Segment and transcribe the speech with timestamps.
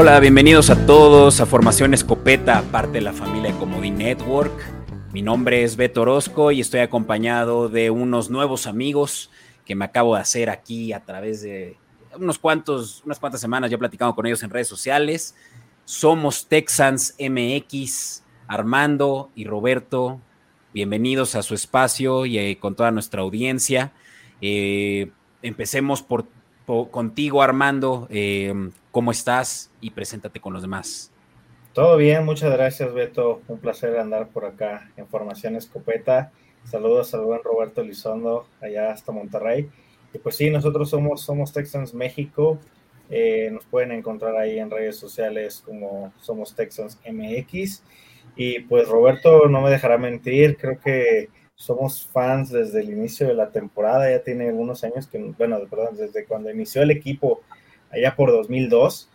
[0.00, 4.52] Hola, bienvenidos a todos a Formación Escopeta, parte de la familia Comodín Network.
[5.12, 9.28] Mi nombre es Beto Orozco y estoy acompañado de unos nuevos amigos
[9.66, 11.76] que me acabo de hacer aquí a través de
[12.16, 13.70] unos cuantos, unas cuantas semanas.
[13.70, 15.34] Ya he platicado con ellos en redes sociales.
[15.84, 20.20] Somos Texans MX, Armando y Roberto.
[20.72, 23.90] Bienvenidos a su espacio y eh, con toda nuestra audiencia.
[24.40, 25.10] Eh,
[25.42, 26.26] empecemos por,
[26.92, 28.06] contigo, Armando.
[28.10, 29.70] Eh, ¿Cómo estás?
[29.80, 31.12] Y preséntate con los demás.
[31.72, 33.42] Todo bien, muchas gracias, Beto.
[33.46, 36.32] Un placer andar por acá en Formación Escopeta.
[36.64, 39.70] Saludos al buen Roberto Lizondo, allá hasta Monterrey.
[40.12, 42.58] Y pues sí, nosotros somos, somos Texans México.
[43.08, 47.84] Eh, nos pueden encontrar ahí en redes sociales como Somos Texans MX.
[48.34, 53.34] Y pues Roberto no me dejará mentir, creo que somos fans desde el inicio de
[53.34, 57.42] la temporada, ya tiene algunos años que, bueno, perdón, desde cuando inició el equipo
[57.90, 59.08] allá por 2002.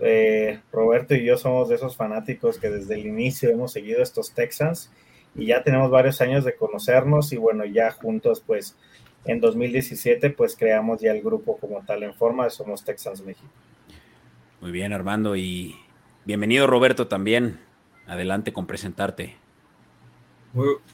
[0.00, 4.32] Eh, Roberto y yo somos de esos fanáticos que desde el inicio hemos seguido estos
[4.32, 4.92] Texans
[5.34, 8.76] y ya tenemos varios años de conocernos y bueno, ya juntos pues
[9.24, 13.48] en 2017 pues creamos ya el grupo como tal en forma de Somos Texans México.
[14.60, 15.76] Muy bien Armando y
[16.24, 17.60] bienvenido Roberto también.
[18.06, 19.36] Adelante con presentarte.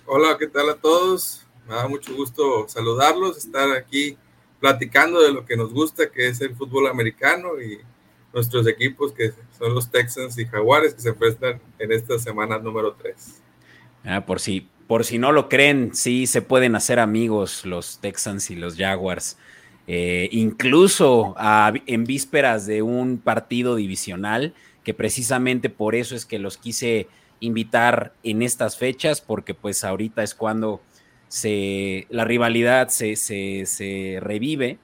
[0.07, 1.47] hola, ¿qué tal a todos?
[1.69, 4.19] Me da mucho gusto saludarlos, estar aquí
[4.61, 7.79] platicando de lo que nos gusta, que es el fútbol americano y
[8.33, 12.95] nuestros equipos que son los Texans y Jaguares que se enfrentan en esta semana número
[12.95, 13.43] 3.
[14.05, 18.51] Ah, por si, por si no lo creen, sí se pueden hacer amigos los Texans
[18.51, 19.39] y los Jaguars.
[19.87, 21.35] Eh, incluso
[21.87, 27.07] en vísperas de un partido divisional, que precisamente por eso es que los quise
[27.41, 30.81] invitar en estas fechas, porque pues ahorita es cuando
[31.35, 34.79] se, la rivalidad se, se, revive.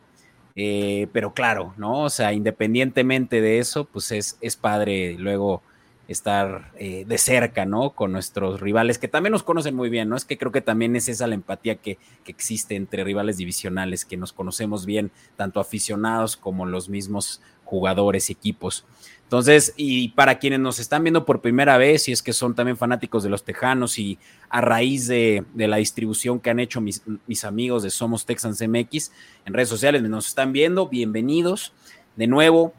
[0.57, 2.03] Eh, pero claro, ¿no?
[2.03, 5.63] O sea, independientemente de eso, pues es, es padre luego
[6.09, 7.91] estar eh, de cerca, ¿no?
[7.91, 10.17] Con nuestros rivales, que también nos conocen muy bien, ¿no?
[10.17, 14.05] Es que creo que también es esa la empatía que, que, existe entre rivales divisionales,
[14.05, 18.85] que nos conocemos bien, tanto aficionados como los mismos jugadores y equipos.
[19.31, 22.77] Entonces, y para quienes nos están viendo por primera vez, y es que son también
[22.77, 24.19] fanáticos de los Tejanos y
[24.49, 29.13] a raíz de, la distribución que han hecho mis, amigos de Somos Texans MX
[29.47, 31.73] en redes sociales, nos están viendo, bienvenidos.
[32.17, 32.75] De nuevo,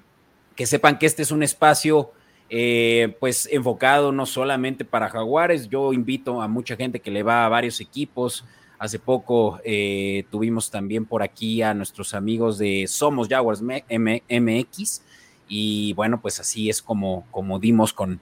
[0.58, 2.12] que sepan que este es un espacio
[2.50, 7.46] eh, pues enfocado no solamente para jaguares, yo invito a mucha gente que le va
[7.46, 8.44] a varios equipos.
[8.78, 15.02] Hace poco eh, tuvimos también por aquí a nuestros amigos de Somos Jaguars MX
[15.54, 18.22] y bueno, pues así es como, como dimos con,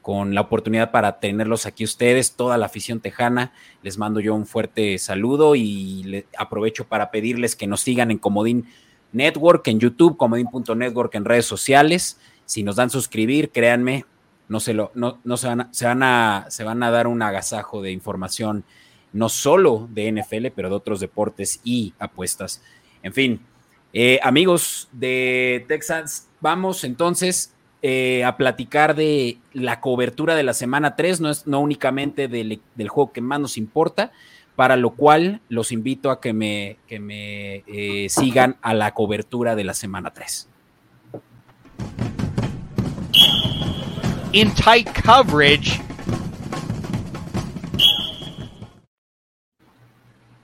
[0.00, 3.52] con la oportunidad para tenerlos aquí ustedes, toda la afición tejana.
[3.82, 8.64] Les mando yo un fuerte saludo y aprovecho para pedirles que nos sigan en Comodín
[9.12, 12.18] Network, en YouTube, comodín.network en redes sociales.
[12.46, 14.06] Si nos dan suscribir, créanme,
[14.48, 17.08] no se lo, no, no se, van a, se, van a, se van a dar
[17.08, 18.64] un agasajo de información,
[19.12, 22.62] no solo de NFL, pero de otros deportes y apuestas.
[23.02, 23.42] En fin,
[23.92, 30.96] eh, amigos de Texans, Vamos entonces eh, a platicar de la cobertura de la semana
[30.96, 34.12] 3, no, es, no únicamente del, juego que más nos importa,
[34.56, 39.54] para lo cual los invito a que me, que me eh, sigan a la cobertura
[39.54, 40.48] de la semana 3.
[44.32, 45.89] In tight coverage.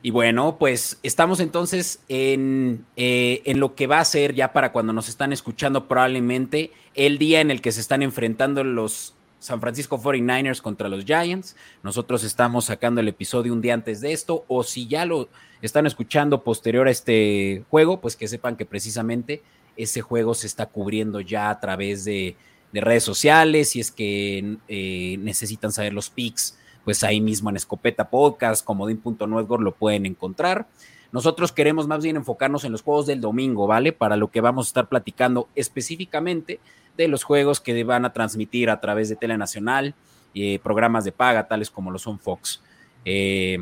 [0.06, 4.70] Y bueno, pues estamos entonces en, eh, en, lo que va a ser ya para
[4.70, 9.60] cuando nos están escuchando probablemente el día en el que se están enfrentando los San
[9.60, 11.56] Francisco 49ers contra los Giants.
[11.82, 15.28] Nosotros estamos sacando el episodio un día antes de esto, o si ya lo
[15.60, 19.42] están escuchando posterior a este juego, pues que sepan que precisamente
[19.76, 22.36] ese juego se está cubriendo ya a través de,
[22.72, 26.56] redes sociales, si es que eh, necesitan saber los pics
[26.86, 30.68] pues ahí mismo en Escopeta Podcast, comodín.network lo pueden encontrar.
[31.10, 33.90] Nosotros queremos más bien enfocarnos en los juegos del domingo, ¿vale?
[33.92, 36.60] Para lo que vamos a estar platicando específicamente
[36.96, 39.96] de los juegos que van a transmitir a través de Telenacional,
[40.32, 42.62] eh, programas de paga, tales como lo son Fox,
[43.04, 43.58] eh,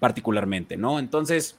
[0.00, 0.98] particularmente, ¿no?
[0.98, 1.56] Entonces,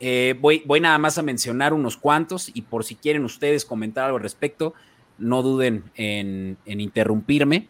[0.00, 4.06] eh, voy, voy nada más a mencionar unos cuantos y por si quieren ustedes comentar
[4.06, 4.74] algo al respecto,
[5.16, 7.68] no duden en, en interrumpirme.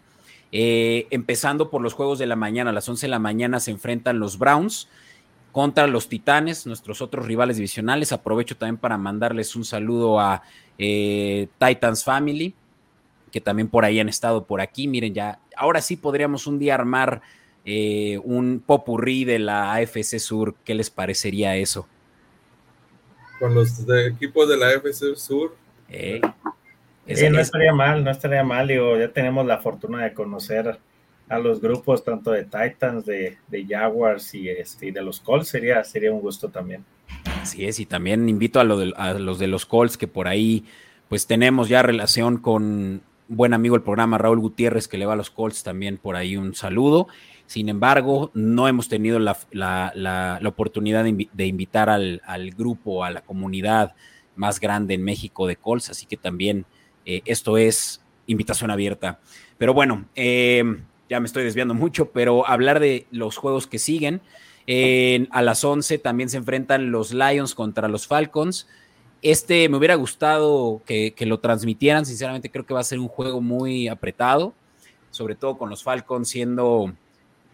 [0.51, 3.71] Eh, empezando por los juegos de la mañana, a las 11 de la mañana se
[3.71, 4.89] enfrentan los Browns
[5.53, 8.13] contra los Titanes, nuestros otros rivales divisionales.
[8.13, 10.43] Aprovecho también para mandarles un saludo a
[10.79, 12.55] eh, Titans Family,
[13.31, 14.89] que también por ahí han estado por aquí.
[14.89, 17.21] Miren, ya, ahora sí podríamos un día armar
[17.65, 20.55] eh, un popurrí de la AFC Sur.
[20.65, 21.87] ¿Qué les parecería eso?
[23.39, 25.57] Con los equipos de la AFC Sur.
[27.31, 30.79] No estaría mal, no estaría mal, digo, ya tenemos la fortuna de conocer
[31.29, 33.37] a los grupos tanto de Titans, de,
[33.69, 36.85] Jaguars y, este, de los Colts, sería, sería un gusto también.
[37.41, 40.65] Así es, y también invito a, a los de los Colts que por ahí
[41.09, 45.17] pues tenemos ya relación con buen amigo del programa Raúl Gutiérrez que le va a
[45.17, 47.09] los Colts también por ahí un saludo.
[47.47, 53.95] Sin embargo, no hemos tenido la, oportunidad de, invitar al, grupo, a la comunidad
[54.37, 56.67] más grande en México de Colts, así que también
[57.09, 59.19] eh, esto es invitación abierta.
[59.57, 60.63] Pero bueno, eh,
[61.09, 64.21] ya me estoy desviando mucho, pero hablar de los juegos que siguen.
[65.31, 68.69] a las 11 también se enfrentan los Lions contra los Falcons.
[69.23, 72.05] Este me hubiera gustado que, lo transmitieran.
[72.05, 74.53] Sinceramente, creo que va a ser un juego muy apretado,
[75.11, 76.93] sobre todo con los Falcons siendo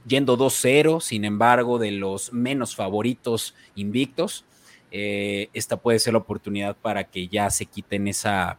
[0.05, 4.45] yendo 2-0, sin embargo, de los menos favoritos invictos.
[4.91, 8.59] Eh, esta puede ser la oportunidad para que ya se quiten esa,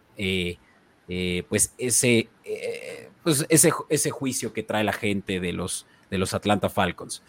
[1.08, 2.30] eh, pues ese,
[3.24, 7.22] pues ese, ese juicio que trae la gente de los, de los Atlanta Falcons.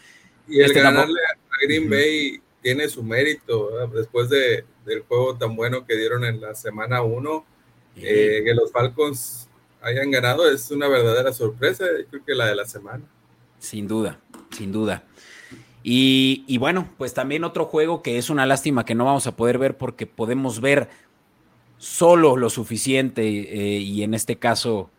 [0.49, 5.57] Y el este ganarle a Green Bay tiene su mérito, después de, del juego tan
[5.57, 7.45] bueno que dieron en la semana 1,
[7.95, 9.49] que los Falcons
[9.87, 13.05] hayan ganado es una verdadera sorpresa, creo que la de la semana.
[13.59, 14.21] Sin duda,
[14.51, 15.05] sin duda.
[15.89, 19.59] Y, bueno, pues también otro juego que es una lástima que no vamos a poder
[19.59, 20.89] ver porque podemos ver
[21.79, 24.91] solo lo suficiente eh, y en este caso,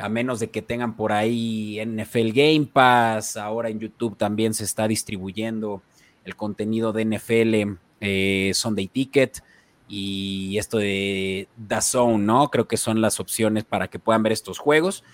[0.00, 4.64] a menos de que tengan por ahí NFL Game Pass, ahora en YouTube también se
[4.64, 5.82] está distribuyendo
[6.24, 9.42] el contenido de NFL eh, Sunday Ticket
[9.88, 12.50] y esto de DAZN, ¿no?
[12.50, 15.04] Creo que son las opciones para que puedan ver estos juegos.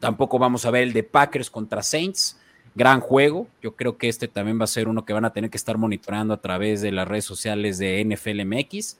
[0.00, 2.38] Tampoco vamos a ver el de Packers contra Saints
[2.74, 3.46] gran juego.
[3.62, 5.78] Yo creo que este también va a ser uno que van a tener que estar
[5.78, 8.98] monitoreando a través de las redes sociales de NFL MX,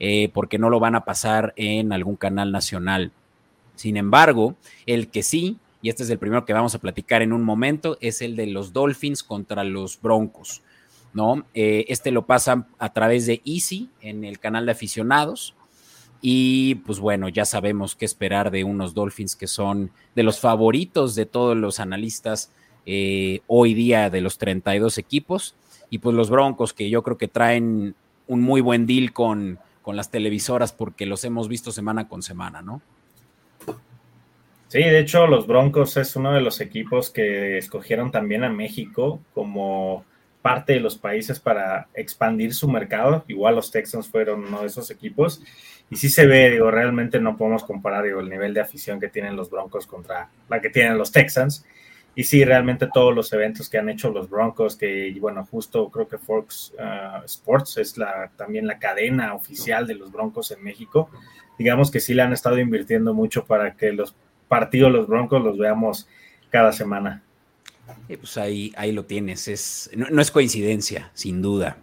[0.00, 3.12] eh, porque no lo van a pasar en algún canal nacional.
[3.74, 4.56] Sin embargo,
[4.86, 7.98] el que sí, y este es el primero que vamos a platicar en un momento,
[8.00, 10.62] es el de los Dolphins contra los Broncos.
[11.12, 11.44] ¿no?
[11.54, 15.54] Eh, este lo pasan a través de Easy en el canal de aficionados.
[16.20, 21.14] Y pues bueno, ya sabemos qué esperar de unos Dolphins que son de los favoritos
[21.14, 22.50] de todos los analistas
[22.86, 25.54] eh, hoy día de los 32 equipos.
[25.90, 27.94] Y pues los Broncos, que yo creo que traen
[28.26, 29.58] un muy buen deal con,
[29.88, 32.82] con las televisoras porque los hemos visto semana con semana, ¿no?
[34.66, 39.18] Sí, de hecho los Broncos es uno de los equipos que escogieron también a México
[39.32, 40.04] como
[40.42, 43.24] parte de los países para expandir su mercado.
[43.28, 45.42] Igual los Texans fueron uno de esos equipos.
[45.88, 49.36] Y sí se ve, digo, realmente no podemos comparar el nivel de afición que tienen
[49.36, 51.64] los Broncos contra la que tienen los Texans.
[52.18, 56.08] Y sí, realmente todos los eventos que han hecho los Broncos, que bueno, justo creo
[56.08, 61.10] que Fox uh, Sports es la, también la cadena oficial de los Broncos en México,
[61.60, 64.16] digamos que sí le han estado invirtiendo mucho para que los
[64.48, 66.08] partidos los Broncos los veamos
[66.50, 67.22] cada semana.
[68.08, 71.76] pues ahí, ahí lo tienes, es, no, es coincidencia, sin duda.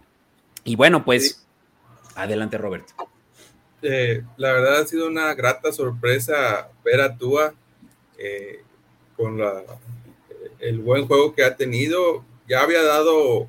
[0.64, 1.46] Y bueno, pues
[2.14, 2.86] adelante Robert.
[3.80, 7.54] Eh, la verdad ha sido una grata sorpresa ver a Tua
[8.18, 8.60] eh,
[9.16, 9.62] con la
[10.60, 12.24] el buen juego que ha tenido.
[12.48, 13.48] Ya había dado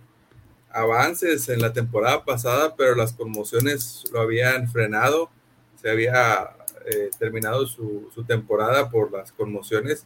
[0.71, 5.29] avances en la temporada pasada, pero las conmociones lo habían frenado.
[5.81, 6.51] Se había
[6.85, 10.05] eh, terminado su, temporada por las conmociones,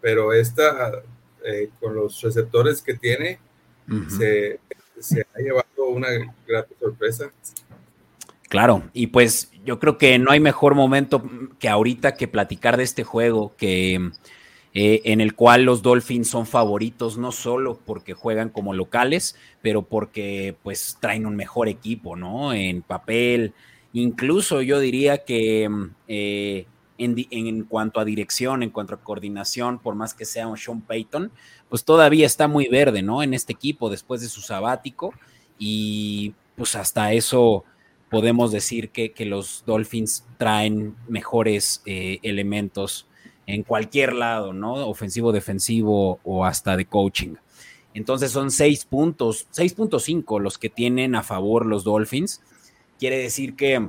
[0.00, 1.02] pero esta,
[1.44, 3.38] eh, con los receptores que tiene,
[4.08, 4.60] se,
[5.00, 6.08] se, ha llevado una
[6.46, 7.30] gran sorpresa.
[8.48, 11.22] Claro, y pues yo creo que no hay mejor momento
[11.58, 14.10] que ahorita que platicar de este juego, que
[14.80, 19.82] eh, en el cual los Dolphins son favoritos no solo porque juegan como locales, pero
[19.82, 22.52] porque pues traen un mejor equipo, ¿no?
[22.52, 23.54] En papel,
[23.92, 26.66] incluso yo diría que mm, eh,
[26.96, 31.32] en, cuanto a dirección, en cuanto a coordinación, por más que sea un Sean Payton,
[31.68, 33.24] pues todavía está muy verde, ¿no?
[33.24, 35.12] En este equipo después de su sabático
[35.58, 37.64] y pues hasta eso
[38.12, 43.07] podemos decir que, los Dolphins traen mejores eh, elementos
[43.48, 44.74] en cualquier lado, ¿no?
[44.74, 47.36] Ofensivo, defensivo o hasta de coaching.
[47.94, 52.42] Entonces son seis puntos, 6.5 los que tienen a favor los Dolphins.
[52.98, 53.88] Quiere decir que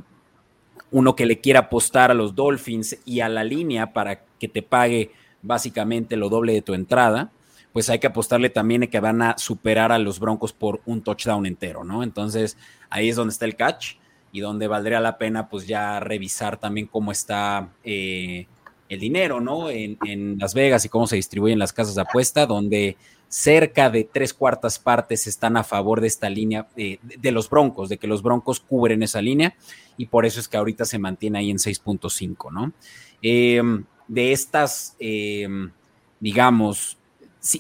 [0.91, 4.61] uno que le quiera apostar a los Dolphins y a la línea para que te
[4.61, 5.11] pague
[5.41, 7.29] básicamente lo doble de tu entrada,
[7.73, 11.01] pues hay que apostarle también a que van a superar a los Broncos por un
[11.01, 12.01] touchdown entero, ¿no?
[12.01, 12.57] Entonces
[12.89, 13.95] ahí es donde está el catch
[14.31, 18.47] y donde valdría la pena pues ya revisar también cómo está eh,
[18.89, 19.69] el dinero, ¿no?
[19.69, 19.97] En,
[20.39, 24.79] Las Vegas y cómo se distribuyen las casas de apuesta, donde cerca de tres cuartas
[24.79, 29.03] partes están a favor de esta línea de, los Broncos, de que los Broncos cubren
[29.03, 29.55] esa línea
[29.97, 32.73] y por eso es que ahorita se mantiene ahí en 6.5, ¿no?
[33.21, 35.71] em, de estas, em,
[36.19, 36.97] digamos,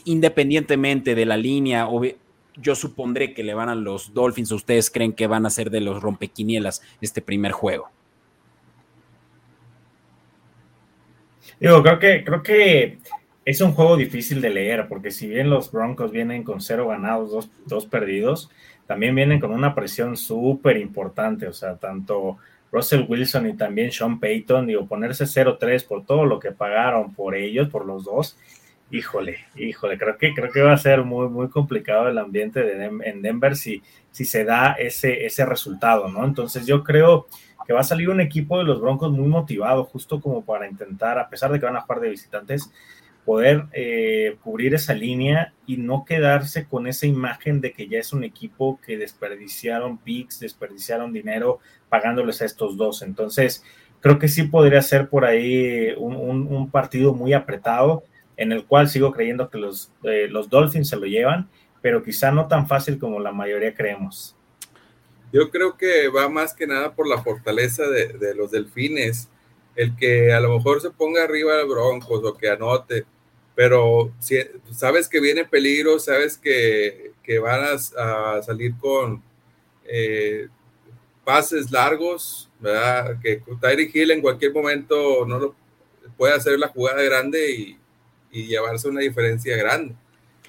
[0.05, 1.87] independientemente de la línea,
[2.55, 5.81] yo supondré que le van a los Dolphins, ¿ustedes creen que van a ser de
[5.81, 7.91] los rompequinielas este primer juego?
[11.59, 12.99] Digo, creo que, creo que
[13.45, 17.49] es un juego difícil de leer, porque si bien los Broncos vienen con cero ganados,
[17.65, 18.49] dos, perdidos,
[18.85, 21.47] también vienen con una presión súper importante.
[21.47, 22.37] O sea, tanto
[22.71, 27.35] Russell Wilson y también Sean Payton, digo, ponerse 0-3 por todo lo que pagaron por
[27.35, 28.37] ellos, por los dos,
[28.91, 32.85] híjole, híjole, creo que, creo que va a ser muy, muy complicado el ambiente de
[32.85, 36.25] en Denver si, si se da ese, ese resultado, ¿no?
[36.25, 37.27] Entonces yo creo
[37.69, 41.19] que va a salir un equipo de los Broncos muy motivado, justo como para intentar,
[41.19, 42.71] a pesar de que van a jugar de visitantes,
[43.23, 48.11] poder eh, cubrir esa línea y no quedarse con esa imagen de que ya es
[48.11, 51.59] un equipo que desperdiciaron picks, desperdiciaron dinero
[51.89, 53.03] pagándoles a estos dos.
[53.03, 53.63] Entonces,
[53.99, 58.01] creo que sí podría ser por ahí un, partido muy apretado,
[58.35, 61.49] en el cual sigo creyendo que los, eh, los Dolphins se lo llevan,
[61.83, 64.38] pero quizá no tan fácil como la mayoría creemos.
[65.31, 69.29] Yo creo que va más que nada por la fortaleza de, de los delfines.
[69.75, 73.05] El que a lo mejor se ponga arriba de Broncos o que anote,
[73.59, 74.37] pero si,
[74.71, 79.21] sabes que viene peligro, sabes que, que van a, salir con
[79.85, 80.47] eh,
[81.25, 83.19] pases largos, ¿verdad?
[83.21, 85.55] Que Tyree Hill en cualquier momento no lo,
[86.15, 87.77] puede hacer la jugada grande y,
[88.31, 89.93] y llevarse una diferencia grande.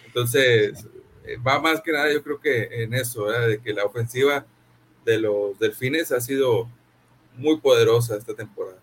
[0.06, 0.86] Entonces,
[1.24, 3.48] eh, va más que nada, yo creo que en eso, ¿verdad?
[3.48, 4.46] de que la ofensiva
[5.04, 6.68] de los delfines ha sido
[7.36, 8.78] muy poderosa esta temporada.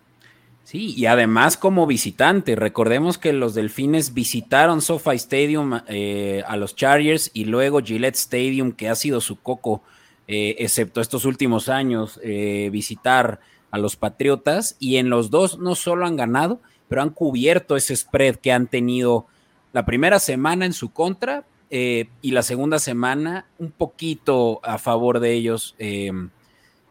[0.68, 6.76] Sí, y además como visitante, recordemos que los Delfines visitaron SoFi Stadium eh, a los
[6.76, 9.82] Chargers y luego Gillette Stadium, que ha sido su coco,
[10.26, 14.76] eh, excepto estos últimos años, eh, visitar a los Patriotas.
[14.78, 18.66] Y en los dos no solo han ganado, pero han cubierto ese spread que han
[18.66, 19.26] tenido
[19.72, 25.32] la primera semana en su contra y la segunda semana un poquito a favor de
[25.32, 25.74] ellos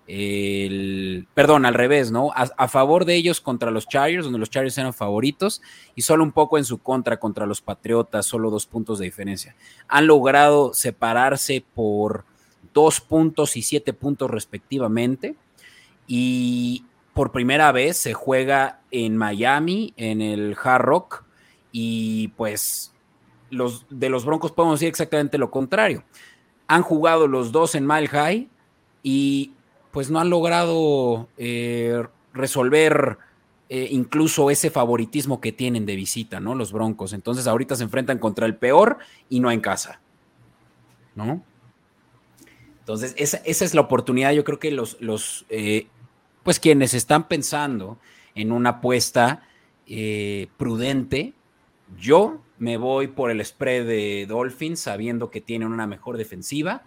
[0.08, 2.32] el, perdón, al revés, ¿no?
[2.34, 5.62] A, favor de ellos contra los Chargers, donde los Chargers eran favoritos,
[5.96, 9.56] y solo un poco en su contra contra los Patriotas, solo dos puntos de diferencia.
[9.90, 12.24] Han logrado separarse por
[12.74, 15.36] dos puntos y siete puntos respectivamente,
[16.08, 21.24] y por primera vez se juega en Miami, en el Hard Rock,
[21.74, 22.94] y pues
[23.50, 26.04] los de los Broncos podemos decir exactamente lo contrario.
[26.68, 28.50] Han jugado los dos en Mile High
[29.04, 29.52] y
[29.92, 33.18] pues no han logrado eh, resolver
[33.70, 36.56] eh, incluso ese favoritismo que tienen de visita, ¿no?
[36.56, 37.14] Los Broncos.
[37.14, 38.98] Entonces ahorita se enfrentan contra el peor
[39.30, 40.02] y no en casa,
[41.16, 41.44] ¿no?
[42.80, 45.88] Entonces esa, es la oportunidad, yo creo que los, los eh,
[46.44, 47.98] pues quienes están pensando
[48.36, 49.44] en una apuesta
[50.58, 51.34] prudente,
[51.98, 56.84] yo me voy por el spread de Dolphins sabiendo que tienen una mejor defensiva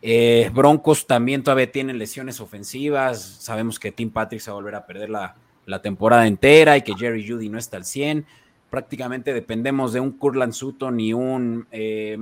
[0.00, 3.20] eh, Broncos también todavía tienen lesiones ofensivas.
[3.20, 5.34] Sabemos que Tim Patrick se va a volver a perder la,
[5.82, 8.24] temporada entera y que Jerry Judy no está al 100.
[8.70, 12.16] Prácticamente dependemos de un Kurtland Sutton y un eh,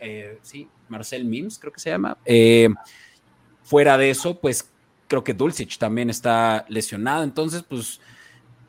[0.00, 0.38] eh,
[0.88, 2.18] Marcel Mims, creo que se llama.
[3.62, 4.70] fuera de eso, pues
[5.08, 7.22] creo que Dulcich también está lesionado.
[7.22, 8.00] Entonces, pues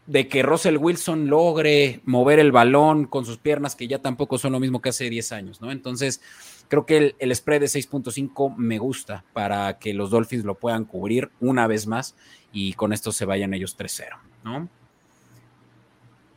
[0.05, 4.51] de que Russell Wilson logre mover el balón con sus piernas, que ya tampoco son
[4.51, 5.71] lo mismo que hace 10 años, ¿no?
[5.71, 6.21] Entonces,
[6.73, 11.29] Creo que el, spread de 6.5 me gusta para que los Dolphins lo puedan cubrir
[11.39, 12.15] una vez más
[12.51, 14.07] y con esto se vayan ellos 3-0,
[14.43, 14.67] ¿no?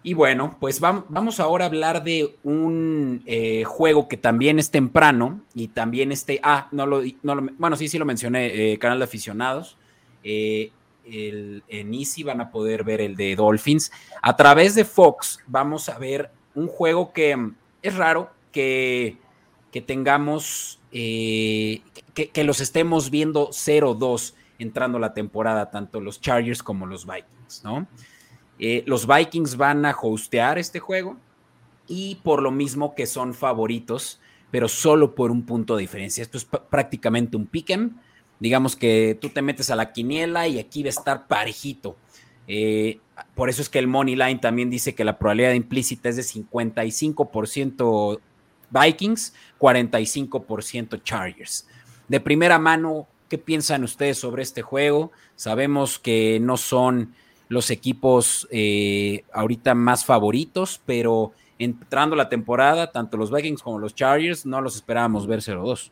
[0.02, 5.40] Y bueno, pues vamos ahora a hablar de un eh, juego que también es temprano
[5.54, 9.04] y también este, ah, no lo, no bueno, sí, sí lo mencioné, eh, canal de
[9.04, 9.78] aficionados.
[10.22, 10.70] Eh,
[11.06, 13.92] el, en Easy van a poder ver el de Dolphins.
[14.22, 19.18] A través de Fox vamos a ver un juego que es raro, que
[19.76, 21.82] que tengamos, eh,
[22.14, 27.86] que, los estemos viendo 0-2 entrando la temporada, tanto los Chargers como los Vikings, ¿no?
[28.58, 31.18] Eh, los Vikings van a hostear este juego
[31.86, 34.18] y por lo mismo que son favoritos,
[34.50, 36.22] pero solo por un punto de diferencia.
[36.22, 38.00] Esto es prácticamente un pick'em.
[38.38, 41.96] Digamos que tú te metes a la quiniela y aquí va a estar parejito.
[42.48, 43.00] Eh,
[43.34, 46.22] por eso es que el Money Line también dice que la probabilidad implícita es de
[46.22, 48.20] 55%
[48.70, 51.66] Vikings, 45% Chargers.
[52.08, 55.12] De primera mano, ¿qué piensan ustedes sobre este juego?
[55.34, 57.14] Sabemos que no son
[57.48, 63.94] los equipos eh, ahorita más favoritos, pero entrando la temporada, tanto los Vikings como los
[63.94, 65.90] Chargers no los esperábamos ver 0-2.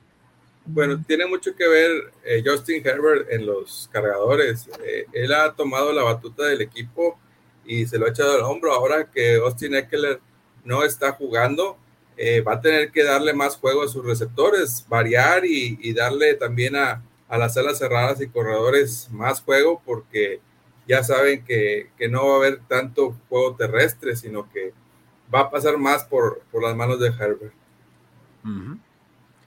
[0.67, 1.91] Bueno, tiene mucho que ver
[2.25, 4.69] eh, Justin Herbert en los cargadores.
[4.83, 7.19] Eh, él ha tomado la batuta del equipo
[7.67, 8.73] y se lo ha echado al hombro.
[8.73, 10.21] Ahora que Austin Eckler
[10.65, 11.77] no está jugando,
[12.17, 16.77] eh, va a tener que darle más juego a sus receptores, variar y, darle también
[16.77, 20.41] a, las alas cerradas y corredores más juego, porque
[20.87, 24.73] ya saben que, no va a haber tanto juego terrestre, sino que
[25.35, 27.53] va a pasar más por, las manos de Herbert.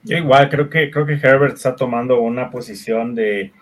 [0.08, 3.52] Yo igual creo que creo que Herbert está tomando una posición de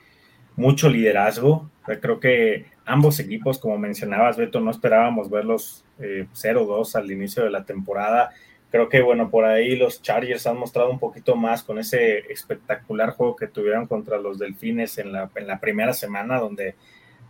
[0.54, 1.68] mucho liderazgo.
[2.00, 7.50] creo que ambos equipos, como mencionabas, Beto, no esperábamos verlos 0-2 eh, al inicio de
[7.50, 8.30] la temporada.
[8.70, 13.10] Creo que, bueno, por ahí los Chargers han mostrado un poquito más con ese espectacular
[13.10, 16.76] juego que tuvieron contra los Delfines en la, en la primera semana, donde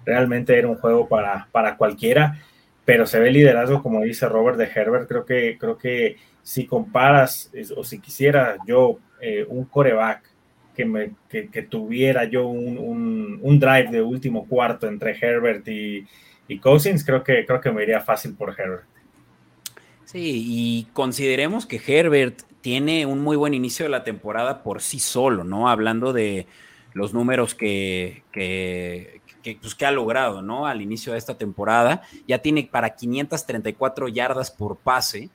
[0.04, 2.38] realmente era un juego para, para cualquiera,
[2.84, 5.08] pero se ve liderazgo, como dice Robert de Herbert.
[5.08, 10.22] Creo que, creo que si comparas, o si quisiera yo eh, un coreback
[10.74, 16.06] que, me, que, tuviera yo un, un, drive de último cuarto entre Herbert y,
[16.60, 18.84] Cousins, creo que, creo que me iría fácil por Herbert.
[20.04, 24.98] Sí, y consideremos que Herbert tiene un muy buen inicio de la temporada por sí
[24.98, 25.68] solo, ¿no?
[25.68, 26.46] Hablando de
[26.92, 29.20] los números que, que,
[29.60, 30.66] pues, que ha logrado, ¿no?
[30.66, 32.02] Al inicio de esta temporada.
[32.26, 35.30] Ya tiene para 534 yardas por pase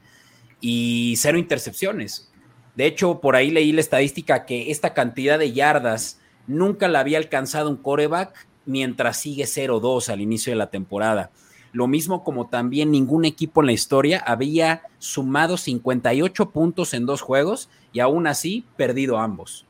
[0.60, 2.31] y cero intercepciones.
[2.76, 7.18] De hecho, por ahí leí la estadística que esta cantidad de yardas nunca la había
[7.18, 11.32] alcanzado un coreback mientras sigue 0-2 al inicio de la temporada.
[11.74, 17.22] Lo mismo como también ningún equipo en la historia había sumado 58 puntos en dos
[17.22, 19.66] juegos y aún así perdido ambos.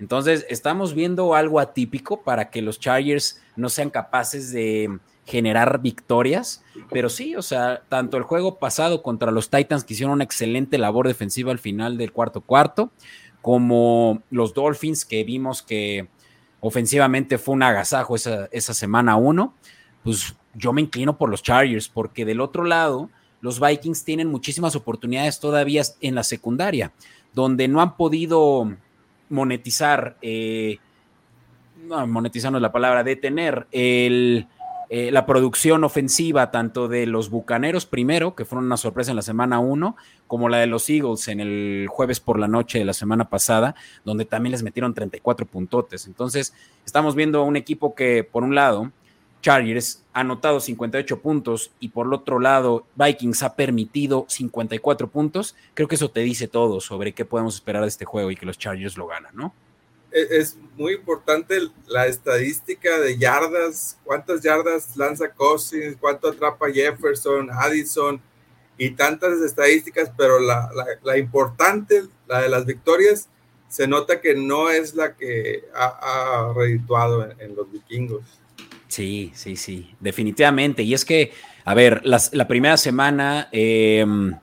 [0.00, 6.64] Entonces, estamos viendo algo atípico para que los Chargers no sean capaces de generar victorias,
[6.90, 10.78] pero sí, o sea, tanto el juego pasado contra los Titans que hicieron una excelente
[10.78, 12.90] labor defensiva al final del cuarto cuarto,
[13.42, 16.08] como los Dolphins que vimos que
[16.60, 19.52] ofensivamente fue un agasajo esa, esa semana uno,
[20.02, 23.10] pues yo me inclino por los Chargers, porque del otro lado,
[23.42, 26.92] los Vikings tienen muchísimas oportunidades todavía en la secundaria,
[27.34, 28.72] donde no han podido
[29.28, 30.78] monetizar, eh,
[31.84, 34.48] no, monetizar no es la palabra, detener el,
[34.90, 39.22] eh, la producción ofensiva tanto de los Bucaneros primero, que fueron una sorpresa en la
[39.22, 39.96] semana 1,
[40.26, 43.74] como la de los Eagles en el jueves por la noche de la semana pasada,
[44.04, 46.06] donde también les metieron 34 puntotes.
[46.06, 46.54] Entonces,
[46.86, 48.90] estamos viendo un equipo que, por un lado,
[49.42, 55.54] Chargers ha anotado 58 puntos y por el otro lado Vikings ha permitido 54 puntos,
[55.74, 58.46] creo que eso te dice todo sobre qué podemos esperar de este juego y que
[58.46, 59.52] los Chargers lo ganan, ¿no?
[60.12, 67.50] E-, es muy importante la estadística de yardas, cuántas yardas lanza Cousins, cuánto atrapa Jefferson,
[67.50, 68.20] Addison
[68.76, 70.70] y tantas estadísticas, pero la,
[71.02, 73.28] la, importante, la de las victorias,
[73.68, 78.22] se nota que no es la que ha, redituado en los vikingos.
[78.86, 80.82] Sí, sí, sí, definitivamente.
[80.82, 81.32] Y es que,
[81.64, 84.34] a ver, la primera semana em,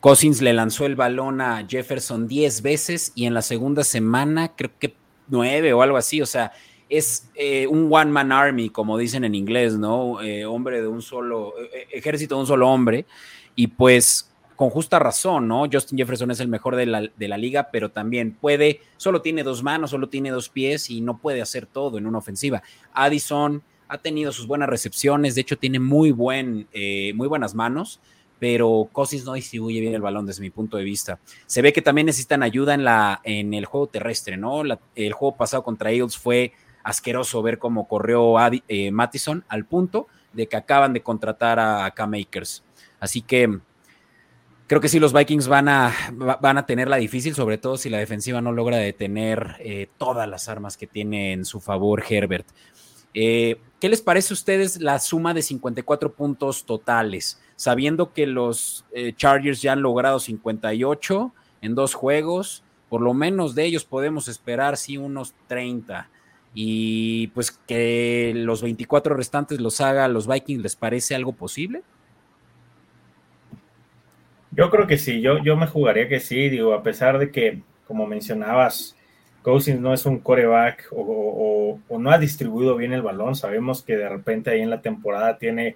[0.00, 4.70] Cousins le lanzó el balón a Jefferson 10 veces y en la segunda semana creo
[4.78, 4.94] que
[5.28, 6.22] 9 o algo así.
[6.22, 6.52] O sea,
[6.88, 10.22] es eh, un one man army, como dicen en inglés, ¿no?
[10.22, 13.06] Eh, hombre de un solo, eh, ejército de un solo hombre.
[13.54, 15.66] Y pues con justa razón, ¿no?
[15.70, 19.44] Justin Jefferson es el mejor de la, de la, liga, pero también puede, solo tiene
[19.44, 22.62] dos manos, solo tiene dos pies y no puede hacer todo en una ofensiva.
[22.92, 26.68] Addison ha tenido sus buenas recepciones, de hecho tiene muy, buen,
[27.14, 28.00] muy buenas manos,
[28.38, 31.18] pero Cousins no distribuye bien el balón desde mi punto de vista.
[31.46, 34.62] Se ve que también necesitan ayuda en, la, en el juego terrestre, ¿no?
[34.62, 36.52] el juego pasado contra Eagles fue
[36.84, 38.34] asqueroso ver cómo corrió
[38.68, 42.62] eh, Mattison al punto de que acaban de contratar a K-Makers.
[43.00, 43.60] Así que
[44.66, 47.98] creo que sí, los Vikings van a, van a tenerla difícil, sobre todo si la
[47.98, 52.46] defensiva no logra detener eh, todas las armas que tiene en su favor Herbert.
[53.14, 57.40] Eh, ¿Qué les parece a ustedes la suma de 54 puntos totales?
[57.58, 63.56] Sabiendo que los eh, Chargers ya han logrado 58 en dos juegos, por lo menos
[63.56, 66.08] de ellos podemos esperar, sí, unos 30.
[66.54, 71.82] Y pues que los 24 restantes los haga los Vikings, ¿les parece algo posible?
[74.52, 77.62] Yo creo que sí, yo, yo me jugaría que sí, digo, a pesar de que,
[77.88, 78.96] como mencionabas,
[79.42, 83.34] Cousins no es un coreback o, no ha distribuido bien el balón.
[83.34, 85.74] Sabemos que de repente ahí en la temporada tiene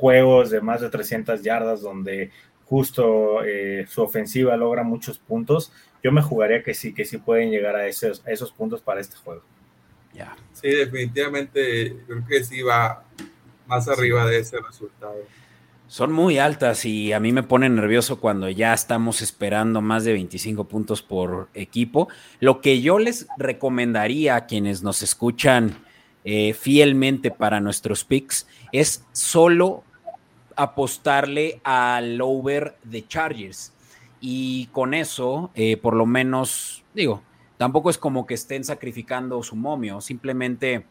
[0.00, 2.30] juegos de más de 300 yardas donde
[2.64, 5.72] justo eh, su ofensiva logra muchos puntos.
[6.02, 9.16] Yo me jugaría que sí, que sí pueden llegar a esos, esos puntos para este
[9.16, 9.42] juego.
[10.52, 13.04] Sí, definitivamente creo que sí va
[13.66, 15.16] más arriba de ese resultado.
[15.86, 20.12] Son muy altas y a mí me pone nervioso cuando ya estamos esperando más de
[20.12, 22.08] 25 puntos por equipo.
[22.40, 25.78] Lo que yo les recomendaría a quienes nos escuchan
[26.24, 29.82] eh, fielmente para nuestros picks es solo
[30.62, 33.72] apostarle al over de Chargers.
[34.20, 37.22] Y con eso, eh, por lo menos, digo,
[37.56, 40.84] tampoco es como que estén sacrificando su momio, simplemente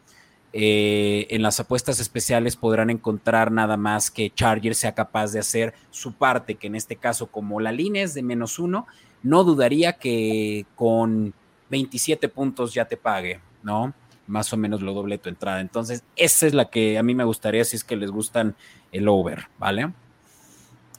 [0.52, 5.74] eh, en las apuestas especiales podrán encontrar nada más que Chargers sea capaz de hacer
[5.90, 8.88] su parte, que en este caso, como la línea es de menos uno,
[9.22, 11.32] no dudaría que con
[11.70, 13.94] 27 puntos ya te pague, ¿no?
[14.26, 15.60] Más o menos lo doble tu entrada.
[15.60, 18.56] Entonces, esa es la que a mí me gustaría si es que les gustan
[18.92, 19.92] el over, ¿vale?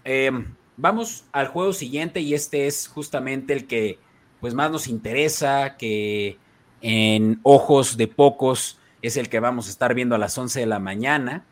[0.04, 4.00] Em, vamos al juego siguiente y este es justamente el que
[4.40, 6.38] pues más nos interesa, que
[6.82, 10.66] en ojos de pocos es el que vamos a estar viendo a las 11 de
[10.66, 11.46] la mañana.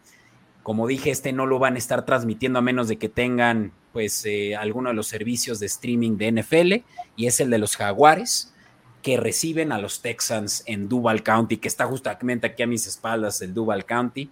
[0.63, 4.25] Como dije, este no lo van a estar transmitiendo a menos de que tengan pues
[4.25, 6.73] eh, alguno de los servicios de streaming de NFL
[7.15, 8.53] y es el de los Jaguares
[9.01, 13.41] que reciben a los Texans en Duval County, que está justamente aquí a mis espaldas,
[13.41, 14.29] el Duval County.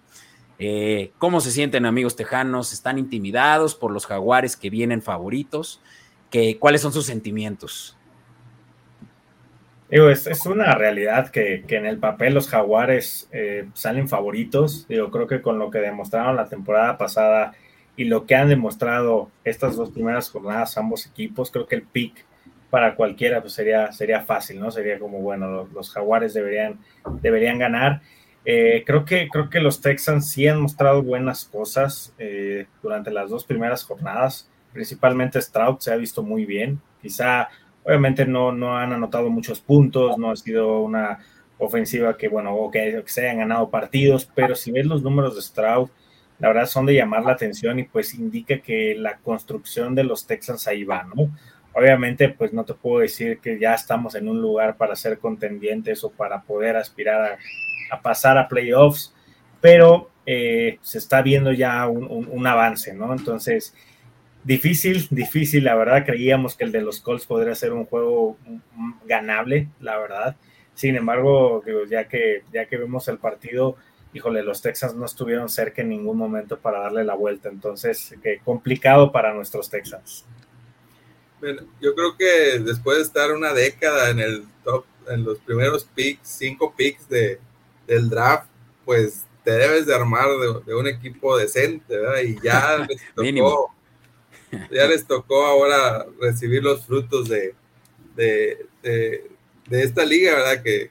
[0.58, 2.72] Eh, ¿Cómo se sienten amigos tejanos?
[2.72, 5.80] ¿Están intimidados por los jaguares que vienen favoritos?
[6.30, 7.96] ¿Qué, ¿Cuáles son sus sentimientos?
[9.90, 14.86] Es, una realidad que, en el papel los jaguares eh, salen favoritos.
[14.86, 17.54] Digo, creo que con lo que demostraron la temporada pasada
[17.96, 22.26] y lo que han demostrado estas dos primeras jornadas ambos equipos, creo que el pick
[22.68, 24.70] para cualquiera pues sería, sería fácil, ¿no?
[24.70, 26.78] Sería como, bueno, los, los jaguares deberían,
[27.22, 28.02] deberían ganar.
[28.50, 33.28] Eh, creo, que, creo que los Texans sí han mostrado buenas cosas eh, durante las
[33.28, 34.48] dos primeras jornadas.
[34.72, 36.80] Principalmente Stroud se ha visto muy bien.
[37.02, 37.50] Quizá,
[37.84, 41.18] obviamente, no, no han anotado muchos puntos, no ha sido una
[41.58, 45.36] ofensiva que, bueno, o que, que, se hayan ganado partidos, pero si ves los números
[45.36, 45.90] de Stroud,
[46.38, 50.26] la verdad son de llamar la atención y pues indica que la construcción de los
[50.26, 51.30] Texans ahí va, ¿no?
[51.74, 56.02] Obviamente, pues no te puedo decir que ya estamos en un lugar para ser contendientes
[56.02, 57.38] o para poder aspirar a
[57.90, 59.14] a pasar a playoffs,
[59.60, 63.12] pero eh, se está viendo ya un, avance, ¿no?
[63.14, 63.74] Entonces,
[64.44, 68.36] difícil, difícil, la verdad, creíamos que el de los Colts podría ser un juego
[69.06, 70.36] ganable, la verdad.
[70.74, 73.76] Sin embargo, ya que, ya que vemos el partido,
[74.12, 79.10] híjole, los Texans no estuvieron cerca en ningún momento para darle la vuelta, entonces, complicado
[79.10, 80.26] para nuestros Texans.
[81.40, 85.84] Bueno, yo creo que después de estar una década en el top, en los primeros
[85.84, 87.38] picks, cinco picks de,
[87.88, 88.48] del draft,
[88.84, 90.28] pues te debes de armar
[90.66, 92.20] de, un equipo decente, ¿verdad?
[92.20, 93.74] Y ya les tocó,
[94.70, 97.54] ya les tocó ahora recibir los frutos de,
[98.14, 99.24] de,
[99.70, 100.62] esta liga, ¿verdad?
[100.62, 100.90] Que,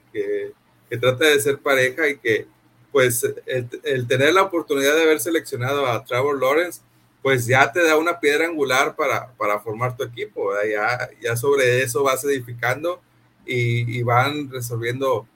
[0.99, 2.47] trata de ser pareja y que,
[2.91, 6.81] pues, el, tener la oportunidad de haber seleccionado a Trevor Lawrence,
[7.21, 11.09] pues ya te da una piedra angular para, para formar tu equipo, ¿verdad?
[11.21, 13.01] Ya, ya sobre eso vas edificando
[13.45, 15.27] y, y van resolviendo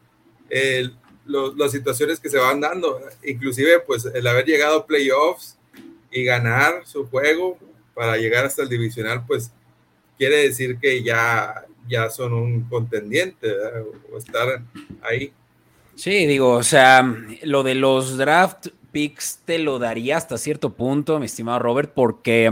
[0.49, 0.95] el,
[1.25, 2.99] las situaciones que se van dando.
[3.23, 5.57] Inclusive, pues el haber llegado a playoffs
[6.11, 7.57] y ganar su juego
[7.93, 9.51] para llegar hasta el divisional, pues
[10.17, 13.47] quiere decir que ya, ya son un contendiente
[14.11, 14.61] o estar
[15.01, 15.33] ahí.
[15.95, 17.03] Sí, digo, o sea,
[17.43, 22.51] lo de los draft picks te lo daría hasta cierto punto, mi estimado Robert, porque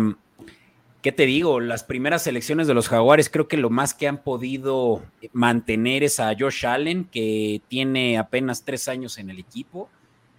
[1.02, 1.60] ¿qué te digo?
[1.60, 6.20] Las primeras selecciones de los Jaguares creo que lo más que han podido mantener es
[6.20, 9.90] a Josh Allen, que tiene apenas tres años en el equipo.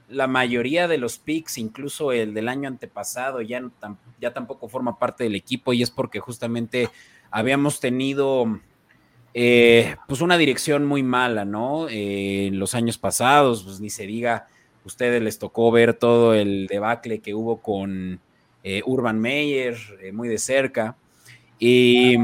[0.08, 3.62] La mayoría de los picks, incluso el del año antepasado, ya,
[4.34, 6.90] tampoco forma parte del equipo y es porque justamente
[7.30, 8.60] habíamos tenido
[9.32, 11.88] eh, pues una dirección muy mala, ¿no?
[11.88, 14.48] Eh, en los años pasados, pues ni se diga,
[14.84, 18.20] ustedes les tocó ver todo el debacle que hubo con
[18.62, 20.96] eh, Urban Meyer, eh, muy de cerca.
[21.58, 22.16] Y,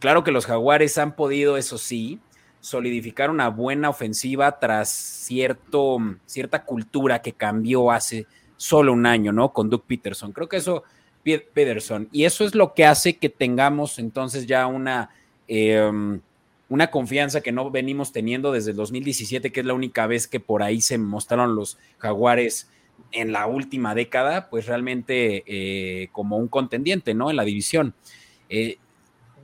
[0.00, 2.18] claro que los jaguares han podido, eso sí,
[2.60, 9.52] solidificar una buena ofensiva tras cierto, cierta cultura que cambió hace solo un año, ¿no?
[9.52, 10.32] Con Doug Peterson.
[10.32, 10.82] Creo que eso,
[11.22, 15.10] Peterson, y eso es lo que hace que tengamos entonces ya una,
[15.46, 16.20] em,
[16.68, 20.40] una confianza que no venimos teniendo desde el 2017, que es la única vez que
[20.40, 22.68] por ahí se mostraron los jaguares
[23.12, 27.30] en la última década, pues realmente eh, como un contendiente, ¿no?
[27.30, 27.94] En la división.
[28.48, 28.78] Eh,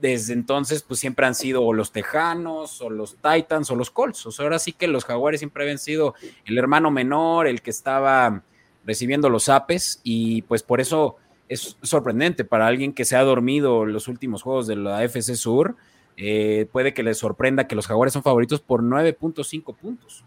[0.01, 4.25] desde entonces, pues siempre han sido los Tejanos, o los Titans, o los Colts.
[4.25, 7.71] O sea, ahora sí que los Jaguares siempre habían sido el hermano menor, el que
[7.71, 8.43] estaba
[8.85, 11.15] recibiendo los apes, y pues por eso
[11.47, 15.75] es sorprendente para alguien que se ha dormido los últimos juegos de la FC Sur.
[16.17, 20.23] Eh, puede que le sorprenda que los Jaguares son favoritos por 9.5 puntos,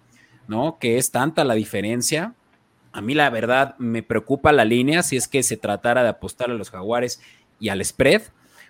[0.46, 0.78] ¿no?
[0.78, 2.34] Que es tanta la diferencia
[2.92, 6.50] a mí la verdad me preocupa la línea si es que se tratara de apostar
[6.50, 7.20] a los jaguares
[7.60, 8.22] y al spread,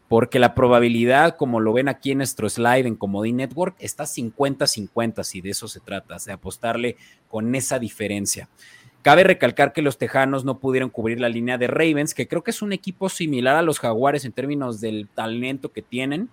[0.08, 5.22] porque la probabilidad, como lo ven aquí en nuestro slide en Comodín Network, está 50-50
[5.22, 6.96] si de eso se trata, de apostarle
[7.28, 8.48] con esa diferencia.
[9.02, 12.50] Cabe recalcar que los Tejanos no pudieron cubrir la línea de Ravens, que creo que
[12.50, 16.30] es un equipo similar a los Jaguares en términos del talento que tienen,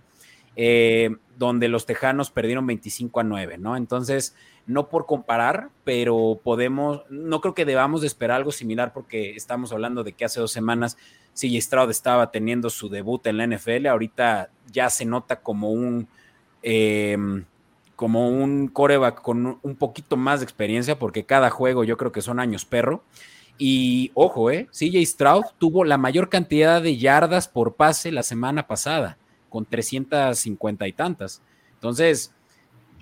[0.56, 3.78] eh, donde los Tejanos perdieron 25 a 9, ¿no?
[3.78, 4.36] Entonces,
[4.67, 9.71] no por comparar, pero podemos, no creo que debamos de esperar algo similar porque estamos
[9.71, 10.97] hablando de que hace dos semanas
[11.34, 16.08] CJ Stroud estaba teniendo su debut en la NFL, ahorita ya se nota como un...
[16.63, 17.45] Em,
[17.95, 22.21] como un coreback con un poquito más de experiencia, porque cada juego yo creo que
[22.21, 23.04] son años perro.
[23.58, 28.67] Y ojo, eh, CJ Stroud tuvo la mayor cantidad de yardas por pase la semana
[28.67, 29.17] pasada,
[29.49, 31.41] con 350 y tantas.
[31.75, 32.35] Entonces,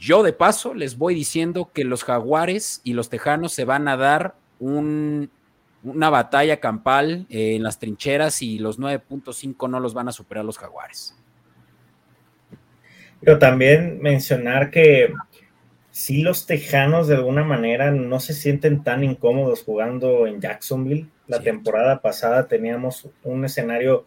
[0.03, 3.95] yo de paso les voy diciendo que los jaguares y los tejanos se van a
[3.95, 5.29] dar una
[6.09, 10.57] batalla campal eh, en las trincheras y los 9.5 no los van a superar los
[10.57, 11.15] jaguares.
[13.21, 15.13] Pero también mencionar que
[15.89, 21.07] si los tejanos de alguna manera no se sienten tan incómodos jugando en Jacksonville.
[21.27, 24.05] La temporada pasada teníamos un escenario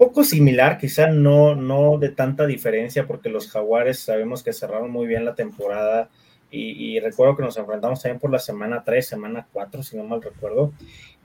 [0.00, 5.06] poco similar, quizá no, no de tanta diferencia, porque los Jaguares sabemos que cerraron muy
[5.06, 6.08] bien la temporada
[6.50, 10.22] y, recuerdo que nos enfrentamos también por la semana 3, semana 4, si no mal
[10.22, 10.72] recuerdo.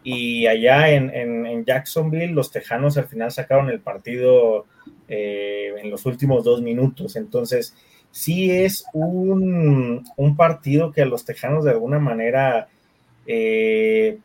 [0.04, 4.66] Y allá en, Jacksonville, los Tejanos al final sacaron el partido
[5.08, 7.16] eh, en los últimos dos minutos.
[7.16, 7.78] Entonces,
[8.12, 12.68] sí es un, un, partido que a los Tejanos de alguna manera
[13.26, 14.20] eh,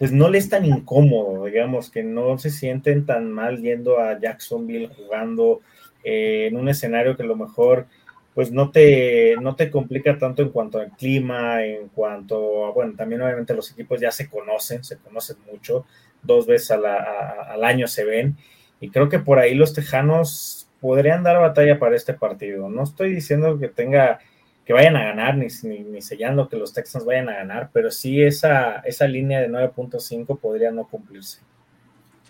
[0.00, 4.18] pues no les es tan incómodo, digamos, que no se sienten tan mal yendo a
[4.18, 5.60] Jacksonville jugando
[6.02, 7.86] eh, en un escenario que a lo mejor
[8.34, 12.94] pues no te, no te complica tanto en cuanto al clima, en cuanto a, bueno,
[12.96, 15.84] también obviamente los equipos ya se conocen, se conocen mucho,
[16.22, 18.38] dos veces al año se ven,
[18.80, 22.70] y creo que por ahí los Tejanos podrían dar batalla para este partido.
[22.70, 24.20] No estoy diciendo que tenga
[24.64, 28.22] que vayan a ganar, ni, ni, sellando que los Texans vayan a ganar, pero sí
[28.22, 31.40] esa, esa línea de 9.5 podría no cumplirse.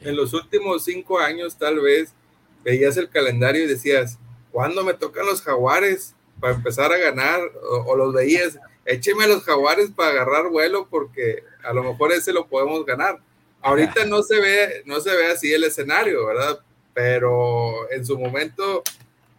[0.01, 2.15] En los últimos cinco años, tal vez,
[2.65, 4.19] veías el calendario y decías,
[4.51, 7.41] ¿cuándo me tocan los jaguares para empezar a ganar?
[7.87, 12.33] O, los veías, écheme a los jaguares para agarrar vuelo porque a lo mejor ese
[12.33, 13.19] lo podemos ganar.
[13.61, 16.61] Ahorita no se ve, no se ve así el escenario, ¿verdad?
[16.95, 18.83] Pero en su momento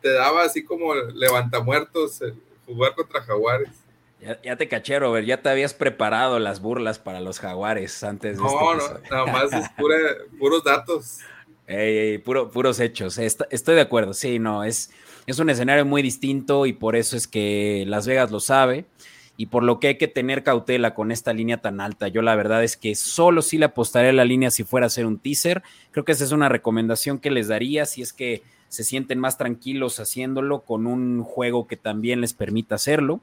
[0.01, 2.21] te daba así como levantamuertos
[2.65, 3.69] jugar contra Jaguares.
[4.43, 8.43] Ya, te caché, Robert, ya te habías preparado las burlas para los Jaguares antes de
[8.43, 9.67] No, este no, nada más es
[10.39, 11.17] puros datos.
[12.23, 13.17] puro, puros hechos.
[13.17, 14.91] estoy de acuerdo, sí, no, es,
[15.25, 18.85] es un escenario muy distinto y por eso es que Las Vegas lo sabe
[19.37, 22.07] y por lo que hay que tener cautela con esta línea tan alta.
[22.07, 24.89] Yo la verdad es que solo sí le apostaré a la línea si fuera a
[24.91, 25.63] ser un teaser.
[25.89, 29.37] Creo que esa es una recomendación que les daría si es que se sienten más
[29.37, 33.19] tranquilos haciéndolo con un juego que también les permita hacerlo.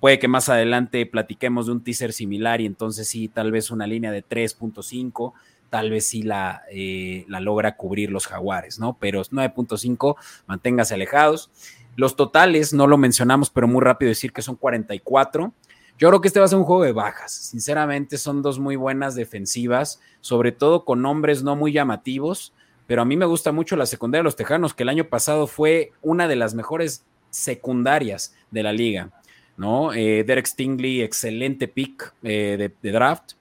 [0.00, 3.86] Puede que más adelante platiquemos de un teaser similar y entonces sí, tal vez una
[3.86, 5.32] línea de 3.5,
[5.70, 8.98] tal vez sí la, eh, la logra cubrir los jaguares, ¿no?
[9.00, 11.50] Pero 9.5, manténgase alejados.
[11.96, 15.54] Los totales, no lo mencionamos, pero muy rápido decir que son 44.
[15.98, 17.32] Yo creo que este va a ser un juego de bajas.
[17.32, 22.52] Sinceramente, son dos muy buenas defensivas, sobre todo con nombres no muy llamativos
[22.92, 25.46] pero a mí me gusta mucho la secundaria de los Tejanos, que el año pasado
[25.46, 29.08] fue una de las mejores secundarias de la liga,
[29.56, 29.94] ¿no?
[29.94, 33.32] Eh, Derek Stingley, excelente pick eh, de, draft.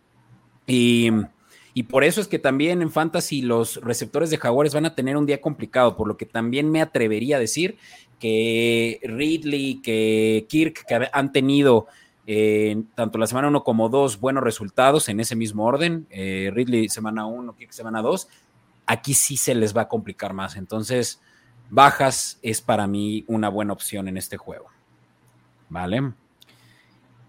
[0.67, 1.09] Y,
[1.73, 5.17] y, por eso es que también en Fantasy los receptores de Jaguares van a tener
[5.17, 7.75] un día complicado, por lo que también me atrevería a decir
[8.21, 11.87] que Ridley, que Kirk, que han tenido
[12.25, 17.25] eh, tanto la semana 1 como 2 buenos resultados en ese mismo orden, Ridley semana
[17.25, 18.29] 1, Kirk semana 2,
[18.91, 20.57] aquí sí se les va a complicar más.
[20.57, 21.21] Entonces,
[21.69, 24.67] bajas es para mí una buena opción en este juego.
[25.69, 26.11] ¿Vale?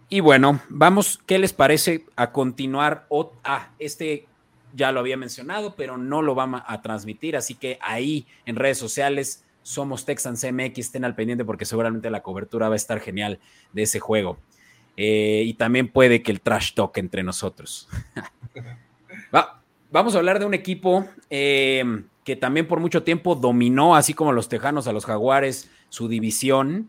[0.09, 3.07] Y bueno, vamos, ¿qué les parece a continuar?
[3.45, 4.27] ah, este
[4.75, 8.79] ya lo había mencionado, pero no lo vamos a transmitir, así que ahí en redes
[8.79, 13.39] sociales somos Texans MX, estén al pendiente porque seguramente la cobertura va a estar genial
[13.73, 14.39] de ese juego.
[14.97, 17.89] Eh, y también puede que el trash talk entre nosotros.
[19.35, 19.62] va,
[19.93, 21.85] Vamos a hablar de un equipo eh,
[22.25, 26.89] que también por mucho tiempo dominó, así como los Tejanos a los Jaguares, su división.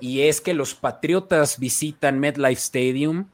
[0.00, 3.24] Y es que los Patriotas visitan MetLife Stadium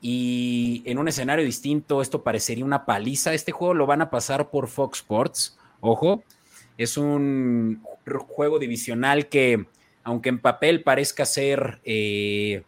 [0.00, 3.34] y en un escenario distinto esto parecería una paliza.
[3.34, 5.58] Este juego lo van a pasar por Fox Sports.
[5.80, 6.22] Ojo,
[6.78, 7.82] es un
[8.28, 9.66] juego divisional que,
[10.04, 12.62] aunque en papel parezca ser eh,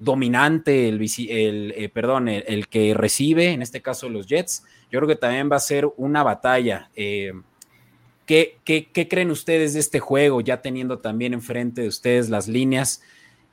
[0.00, 5.14] dominante, el, eh, perdón, el, que recibe, en este caso los Jets, yo creo que
[5.14, 6.90] también va a ser una batalla.
[6.96, 7.32] Eh,
[8.26, 10.40] ¿qué, creen ustedes de este juego?
[10.40, 13.02] Ya teniendo también enfrente de ustedes las líneas,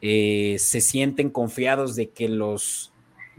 [0.01, 2.93] eh, ¿se sienten confiados de que los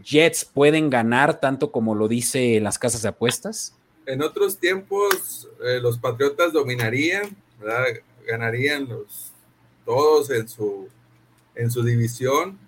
[0.05, 3.75] Jets pueden ganar tanto como lo dice las casas de apuestas?
[4.05, 5.49] En otros tiempos
[5.83, 7.37] los Patriotas dominarían,
[8.27, 9.33] ganarían los,
[9.85, 10.89] todos en su,
[11.55, 12.59] en su división,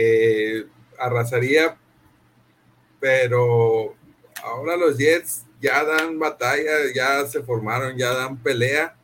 [0.00, 0.64] eh,
[0.96, 1.76] arrasaría,
[3.00, 3.96] pero
[4.44, 8.96] ahora los Jets ya dan batalla, ya se formaron, ya dan pelea.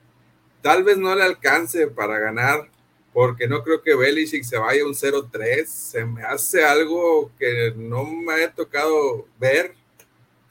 [0.62, 2.70] Tal vez no le alcance para ganar,
[3.12, 5.66] porque no creo que Belichick se vaya un 0-3.
[5.66, 9.74] Se me hace algo que no me ha tocado ver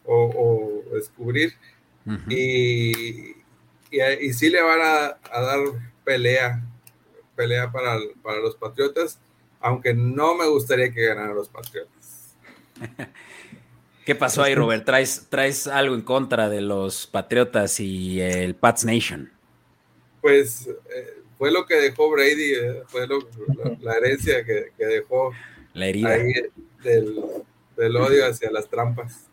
[0.05, 1.53] o, descubrir.
[2.27, 3.31] y,
[3.91, 5.59] y, sí le van a, dar
[6.03, 6.61] pelea,
[7.33, 9.21] pelea para, para, los Patriotas,
[9.63, 12.35] aunque no me gustaría que ganaran los Patriotas.
[14.05, 14.83] ¿Qué pasó ahí, Robert?
[14.83, 19.31] ¿Traes, ¿Traes algo en contra de los Patriotas y el Pats Nation?
[20.21, 23.07] Pues eh, fue lo que dejó Brady, eh, fue
[23.79, 25.31] la, herencia que, dejó
[25.73, 26.09] la herida.
[26.09, 26.33] ahí
[26.83, 29.29] del, odio hacia las trampas.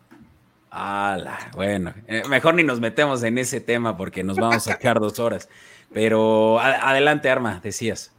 [0.70, 5.00] Ah, bueno, eh, mejor ni nos metemos en ese tema porque nos vamos a sacar
[5.00, 5.48] dos horas.
[5.92, 8.12] Pero adelante, Arma, decías.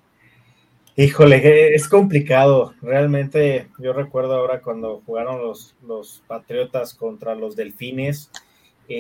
[0.95, 2.73] Híjole, es complicado.
[2.82, 8.30] Realmente, yo recuerdo ahora cuando jugaron los, los Patriotas contra los Delfines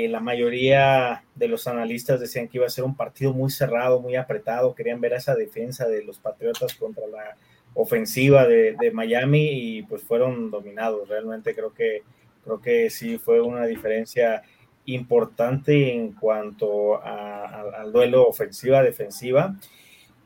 [0.07, 4.15] la mayoría de los analistas decían que iba a ser un partido muy cerrado, muy
[4.15, 7.35] apretado, querían ver esa defensa de los Patriotas contra la
[7.73, 11.09] ofensiva de, Miami y pues fueron dominados.
[11.09, 12.03] Realmente creo que,
[12.43, 14.43] creo que sí fue una diferencia
[14.85, 19.55] importante en cuanto al duelo ofensiva-defensiva.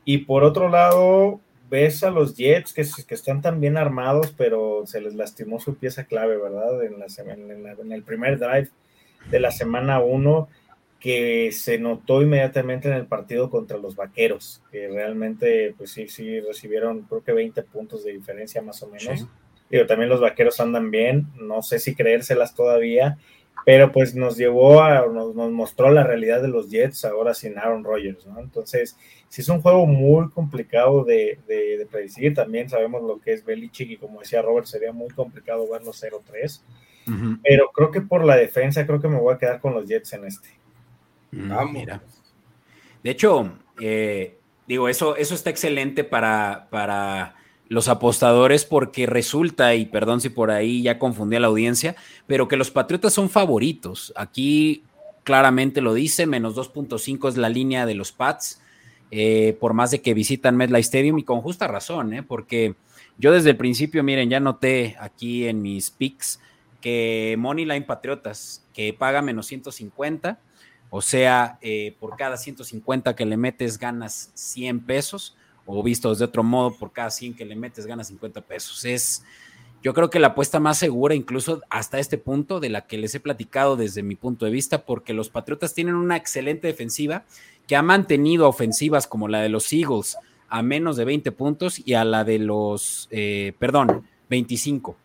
[0.04, 4.84] Y por otro lado, ves a los Jets que, que, están tan bien armados, pero
[4.86, 6.84] se les lastimó su pieza clave, ¿verdad?
[6.84, 7.06] En, la,
[7.80, 8.70] en el primer drive
[9.30, 10.48] de la semana 1
[11.00, 16.40] que se notó inmediatamente en el partido contra los Vaqueros, que realmente, pues sí, sí
[16.40, 19.26] recibieron creo que 20 puntos de diferencia más o menos.
[19.68, 23.18] Pero también los Vaqueros andan bien, no sé si creérselas todavía,
[23.66, 27.84] pero pues nos llevó a, nos, mostró la realidad de los Jets ahora sin Aaron
[27.84, 28.40] Rodgers, ¿no?
[28.40, 28.96] Entonces,
[29.28, 33.44] sí es un juego muy complicado de, de, de predecir, también sabemos lo que es
[33.44, 36.62] Belichick y como decía Robert, sería muy complicado verlo 0-3
[37.42, 40.12] pero creo que por la defensa, creo que me voy a quedar con los Jets
[40.14, 40.48] en este.
[41.30, 41.72] Mm, Vamos.
[41.72, 42.02] Mira.
[43.02, 47.36] De hecho, eh, digo, eso, eso está excelente para, para
[47.68, 52.48] los apostadores porque resulta, y perdón si por ahí ya confundí a la audiencia, pero
[52.48, 54.12] que los Patriotas son favoritos.
[54.16, 54.84] Aquí
[55.24, 58.60] claramente lo dice, menos 2.5 es la línea de los Pats,
[59.10, 62.22] eh, por más de que visitan MetLife Stadium y con justa razón, ¿eh?
[62.22, 62.74] porque
[63.18, 66.40] yo desde el principio, miren, ya noté aquí en mis picks
[66.80, 70.38] que Moneyline Patriotas, que paga menos 150,
[70.90, 76.24] o sea, eh, por cada 150 que le metes ganas 100 pesos, o visto de
[76.24, 78.84] otro modo, por cada 100 que le metes ganas 50 pesos.
[78.84, 79.24] Es,
[79.82, 83.14] yo creo que la apuesta más segura, incluso hasta este punto, de la que les
[83.14, 87.24] he platicado desde mi punto de vista, porque los Patriotas tienen una excelente defensiva
[87.66, 90.16] que ha mantenido ofensivas como la de los Eagles
[90.48, 94.96] a menos de 20 puntos y a la de los, eh, perdón, 25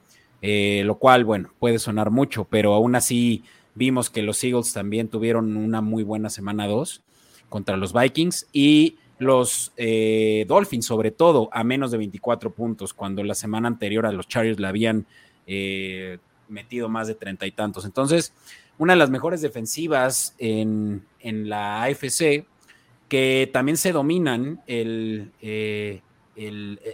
[0.42, 3.44] eh, lo cual, bueno, puede sonar mucho, pero aún así
[3.76, 7.02] vimos que los Eagles también tuvieron una muy buena semana 2
[7.48, 13.24] contra los Vikings y los eh, Dolphins, sobre todo, a menos de 24 puntos, cuando
[13.24, 15.06] la semana anterior a los Chargers le habían
[15.48, 16.18] eh,
[16.50, 17.86] metido más de treinta y tantos.
[17.86, 18.34] Entonces,
[18.78, 22.46] una de las mejores defensivas en, la AFC,
[23.08, 25.32] que también se dominan el,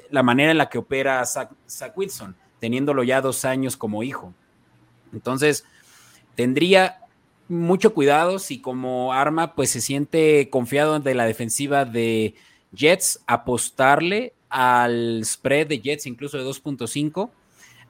[0.10, 4.34] la manera en la que opera Zach Wilson teniéndolo ya dos años como hijo.
[5.14, 5.66] Entonces,
[6.36, 7.00] tendría
[7.50, 12.36] mucho cuidado si como arma pues se siente confiado de la defensiva de
[12.74, 17.30] Jets, apostarle al spread de Jets incluso de 2.5,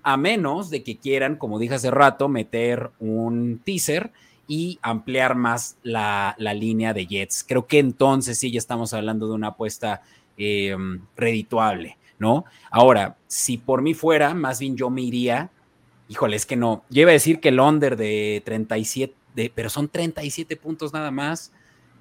[0.04, 4.12] a menos de que quieran, como dije hace rato, meter un teaser
[4.48, 7.44] y ampliar más la, línea de Jets.
[7.48, 10.02] Creo que entonces sí ya estamos hablando de una apuesta
[10.38, 10.76] eh,
[11.16, 11.98] redituable.
[12.20, 12.46] ¿no?
[12.72, 15.50] Ahora, si por mí fuera, más bien yo me iría,
[16.08, 19.14] híjole, es que no, yo iba a decir que el under de 37,
[19.54, 21.52] pero son 37 puntos nada más.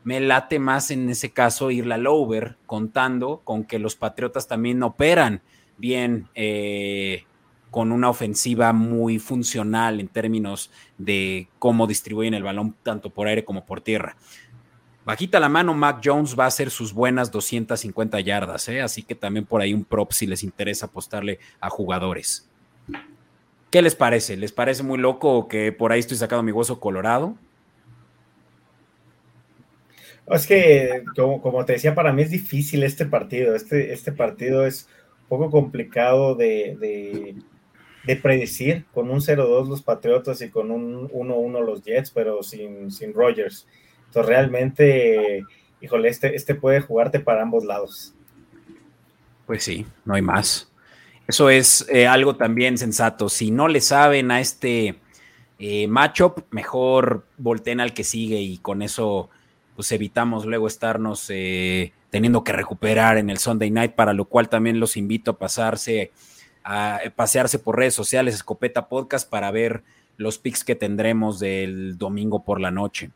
[0.04, 4.82] Me late más en ese caso ir al over, contando con que los Patriotas también
[4.82, 5.42] operan
[5.78, 7.24] bien eh,
[7.70, 13.44] con una ofensiva muy funcional en términos de cómo distribuyen el balón tanto por aire
[13.44, 14.16] como por tierra.
[15.04, 18.80] Bajita la mano, Mac Jones va a hacer sus buenas 250 yardas, ¿eh?
[18.80, 22.48] así que también por ahí un prop si les interesa apostarle a jugadores.
[23.70, 24.36] ¿Qué les parece?
[24.36, 27.36] ¿Les parece muy loco que por ahí estoy sacando mi hueso colorado?
[30.28, 33.54] Es que, como, te decía, para mí es difícil este partido.
[33.54, 34.88] Este, este partido es
[35.22, 37.36] un poco complicado de,
[38.06, 42.90] de predecir con un 0-2 los Patriotas y con un 1-1 los Jets, pero sin,
[42.90, 43.66] sin Rogers.
[44.06, 45.42] Entonces realmente,
[45.80, 48.14] híjole, este, este puede jugarte para ambos lados.
[49.44, 50.72] Pues sí, no hay más.
[51.28, 53.28] Eso es eh, algo también sensato.
[53.28, 55.00] Si no le saben a este
[55.58, 59.28] eh, matchup, mejor volteen al que sigue y con eso
[59.74, 64.48] pues evitamos luego estarnos eh, teniendo que recuperar en el Sunday Night, para lo cual
[64.48, 66.12] también los invito a pasarse
[66.68, 69.84] a pasearse por redes sociales, Escopeta Podcast, para ver
[70.16, 73.10] los picks que tendremos del domingo por la noche.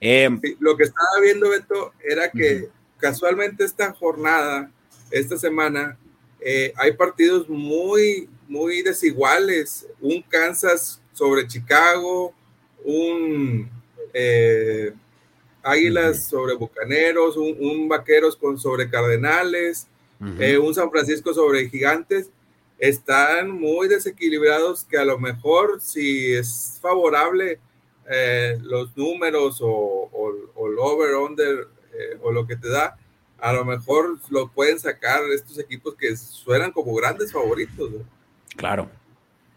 [0.00, 4.70] Em, lo que estaba viendo, Beto, era que casualmente esta jornada,
[5.10, 5.96] esta semana,
[6.40, 9.86] eh, hay partidos muy, muy desiguales.
[10.00, 12.34] Un Kansas sobre Chicago,
[12.84, 13.68] un
[14.12, 14.92] eh,
[15.62, 19.86] Águilas sobre Bucaneros, un, Vaqueros con sobre Cardenales,
[20.38, 22.30] eh, un San Francisco sobre Gigantes.
[22.78, 27.58] Están muy desequilibrados que a lo mejor si es favorable
[28.10, 30.08] eh, los números o,
[30.66, 32.96] el over, under eh, o lo que te da,
[33.40, 37.90] a lo mejor lo pueden sacar estos equipos que suenan como grandes favoritos.
[38.56, 38.90] Claro.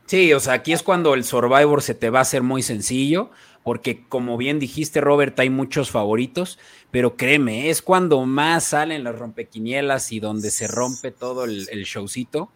[0.06, 3.32] Sí, o sea, aquí es cuando el Survivor se te va a hacer muy sencillo,
[3.64, 6.60] porque como bien dijiste, Robert, hay muchos favoritos,
[6.92, 11.84] pero créeme, es cuando más salen las rompequinielas y donde se rompe todo el, el
[11.84, 12.52] showcito.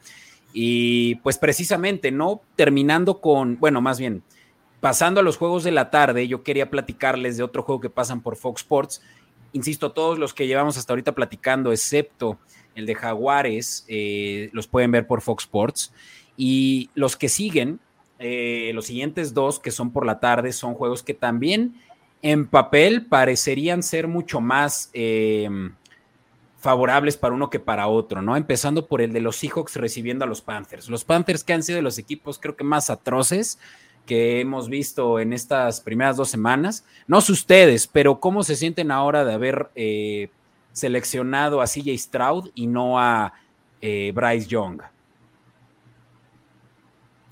[0.53, 2.41] Y pues precisamente, ¿no?
[2.55, 4.23] Terminando con, bueno, más bien,
[4.79, 8.21] pasando a los juegos de la tarde, yo quería platicarles de otro juego que pasan
[8.21, 9.01] por Fox Sports.
[9.55, 12.37] Insisto, todos los que llevamos hasta ahorita platicando, excepto
[12.75, 15.93] el de Jaguares, eh, los pueden ver por Fox Sports.
[16.35, 17.79] Y los que siguen,
[18.19, 21.73] eh, los siguientes dos que son por la tarde, son juegos que también
[22.21, 25.47] en papel parecerían ser mucho más eh,
[26.59, 28.35] favorables para uno que para otro, ¿no?
[28.35, 30.89] Empezando por el de los Seahawks recibiendo a los Panthers.
[30.89, 33.57] Los Panthers que han sido los equipos creo que más atroces
[34.05, 36.85] que hemos visto en estas primeras dos semanas.
[37.07, 40.29] No sé ustedes, pero ¿cómo se sienten ahora de haber eh,
[40.71, 43.33] seleccionado a CJ Stroud y no a
[43.81, 44.81] eh, Bryce Young?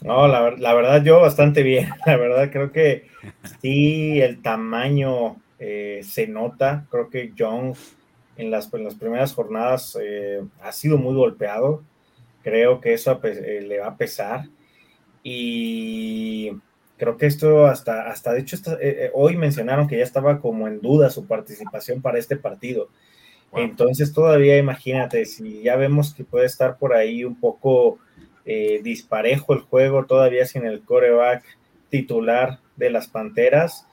[0.01, 1.89] No, la, verdad yo bastante bien.
[2.05, 3.07] La verdad creo que
[3.61, 6.85] sí, el tamaño eh, se nota.
[6.91, 7.75] Creo que Young
[8.35, 9.97] en las, las primeras jornadas
[10.61, 11.83] ha sido muy golpeado.
[12.43, 14.45] Creo que eso le va a pesar.
[15.23, 16.51] Y
[16.97, 20.81] creo que esto hasta, hasta de hecho, eh, hoy mencionaron que ya estaba como en
[20.81, 22.89] duda su participación para este partido.
[23.55, 27.99] Entonces todavía imagínate, si ya vemos que puede estar por ahí un poco
[28.45, 31.43] disparejo el juego, todavía sin el coreback
[31.89, 33.85] titular de las Panteras,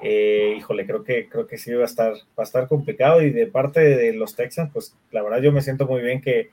[0.00, 3.22] eh, híjole, creo que, creo que sí va a estar, va a estar complicado.
[3.22, 6.50] Y de parte de los Texans, pues la verdad yo me siento muy bien que,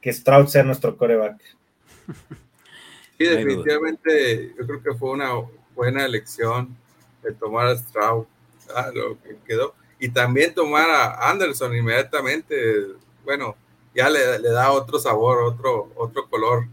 [0.00, 1.40] que Stroud sea nuestro coreback.
[3.18, 5.30] Sí, definitivamente yo creo que fue una
[5.74, 6.76] buena elección
[7.22, 8.26] de tomar a Stroud,
[8.74, 9.74] ah, lo que quedó.
[9.98, 12.86] Y también tomar a Anderson inmediatamente,
[13.24, 13.56] bueno,
[13.94, 16.66] ya le, da otro sabor, otro, otro color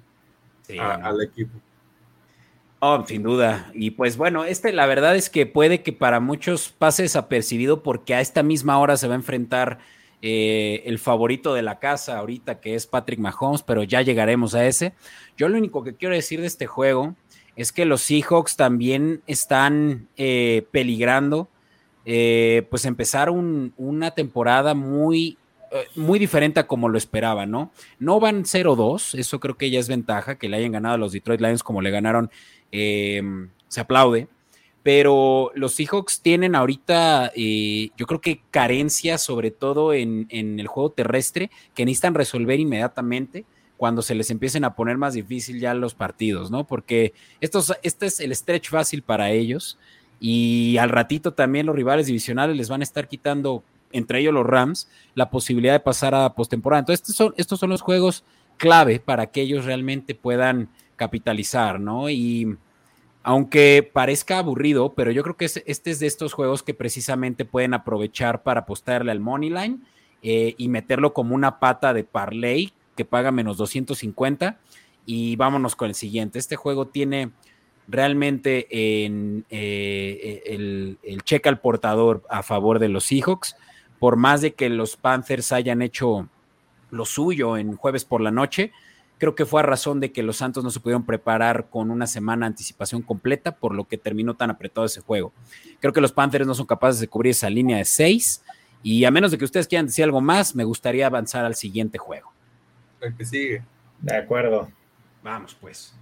[0.79, 1.59] al equipo.
[2.83, 3.69] Oh, sin duda.
[3.75, 8.15] Y pues bueno, este la verdad es que puede que para muchos pase desapercibido porque
[8.15, 9.77] a esta misma hora se va a enfrentar
[10.21, 14.65] eh, el favorito de la casa ahorita, que es Patrick Mahomes, pero ya llegaremos a
[14.65, 14.93] ese.
[15.37, 17.15] Yo lo único que quiero decir de este juego
[17.55, 21.49] es que los Seahawks también están eh, peligrando,
[22.05, 25.37] eh, pues empezar una temporada muy
[25.95, 27.71] muy diferente a como lo esperaba, ¿no?
[27.97, 31.13] No van 0-2, eso creo que ya es ventaja, que le hayan ganado a los
[31.13, 32.29] Detroit Lions como le ganaron
[32.71, 34.27] Em, se aplaude.
[34.83, 40.91] Pero los Seahawks tienen ahorita, eh, yo creo que carencias, sobre todo en, el juego
[40.91, 43.45] terrestre, que necesitan resolver inmediatamente
[43.77, 46.65] cuando se les empiecen a poner más difícil ya los partidos, ¿no?
[46.65, 49.77] Porque estos, este es el stretch fácil para ellos
[50.19, 54.45] y al ratito también los rivales divisionales les van a estar quitando, entre ellos los
[54.45, 56.81] Rams, la posibilidad de pasar a postemporada.
[56.81, 58.23] Entonces, estos son, estos son los juegos
[58.57, 62.11] clave para que ellos realmente puedan capitalizar, ¿no?
[62.11, 62.55] Y
[63.23, 67.73] aunque parezca aburrido, pero yo creo que este es de estos juegos que precisamente pueden
[67.73, 69.79] aprovechar para apostarle al money line
[70.23, 74.59] eh, y meterlo como una pata de parlay que paga menos 250.
[75.05, 76.39] Y vámonos con el siguiente.
[76.39, 77.31] Este juego tiene
[77.87, 83.55] realmente en, eh, el, el cheque al portador a favor de los Seahawks,
[83.99, 86.27] por más de que los Panthers hayan hecho
[86.91, 88.71] lo suyo en jueves por la noche
[89.21, 92.07] Creo que fue a razón de que los Santos no se pudieron preparar con una
[92.07, 95.31] semana de anticipación completa, por lo que terminó tan apretado ese juego.
[95.79, 98.43] Creo que los Panthers no son capaces de cubrir esa línea de seis.
[98.81, 101.99] Y a menos de que ustedes quieran decir algo más, me gustaría avanzar al siguiente
[101.99, 102.33] juego.
[102.99, 103.63] El que sigue.
[103.99, 104.71] De acuerdo.
[105.21, 105.95] Vamos, pues.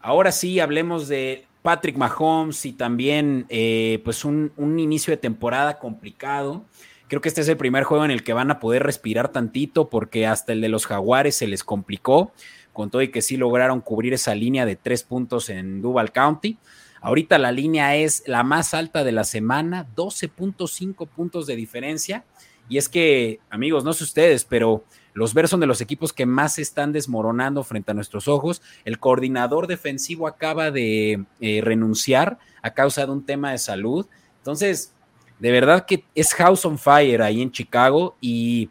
[0.00, 5.78] ahora sí hablemos de Patrick Mahomes y también eh, pues un, un, inicio de temporada
[5.78, 6.64] complicado.
[7.06, 9.90] Creo que este es el primer juego en el que van a poder respirar tantito
[9.90, 12.32] porque hasta el de los jaguares se les complicó,
[12.72, 16.58] con todo y que sí lograron cubrir esa línea de tres puntos en Duval County.
[17.00, 22.24] Ahorita la línea es la más alta de la semana, 12.5 puntos de diferencia.
[22.68, 26.26] Y es que, amigos, no sé ustedes, pero los Bears son de los equipos que
[26.26, 28.62] más se están desmoronando frente a nuestros ojos.
[28.84, 34.06] El coordinador defensivo acaba de eh, renunciar a causa de un tema de salud.
[34.38, 34.94] Entonces,
[35.38, 38.70] de verdad que es House on Fire ahí en Chicago y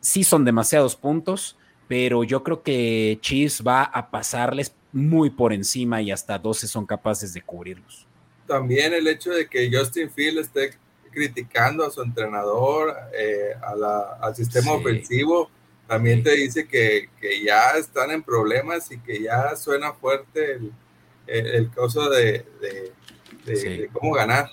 [0.00, 1.56] sí son demasiados puntos,
[1.88, 6.86] pero yo creo que Chiefs va a pasarles muy por encima y hasta 12 son
[6.86, 8.06] capaces de cubrirlos.
[8.46, 10.70] También el hecho de que Justin Field esté
[11.10, 15.50] criticando a su entrenador, eh, al sistema ofensivo,
[15.86, 17.08] también te dice que,
[17.44, 20.72] ya están en problemas y que ya suena fuerte el,
[21.26, 22.44] el, caso de,
[23.92, 24.50] cómo ganar.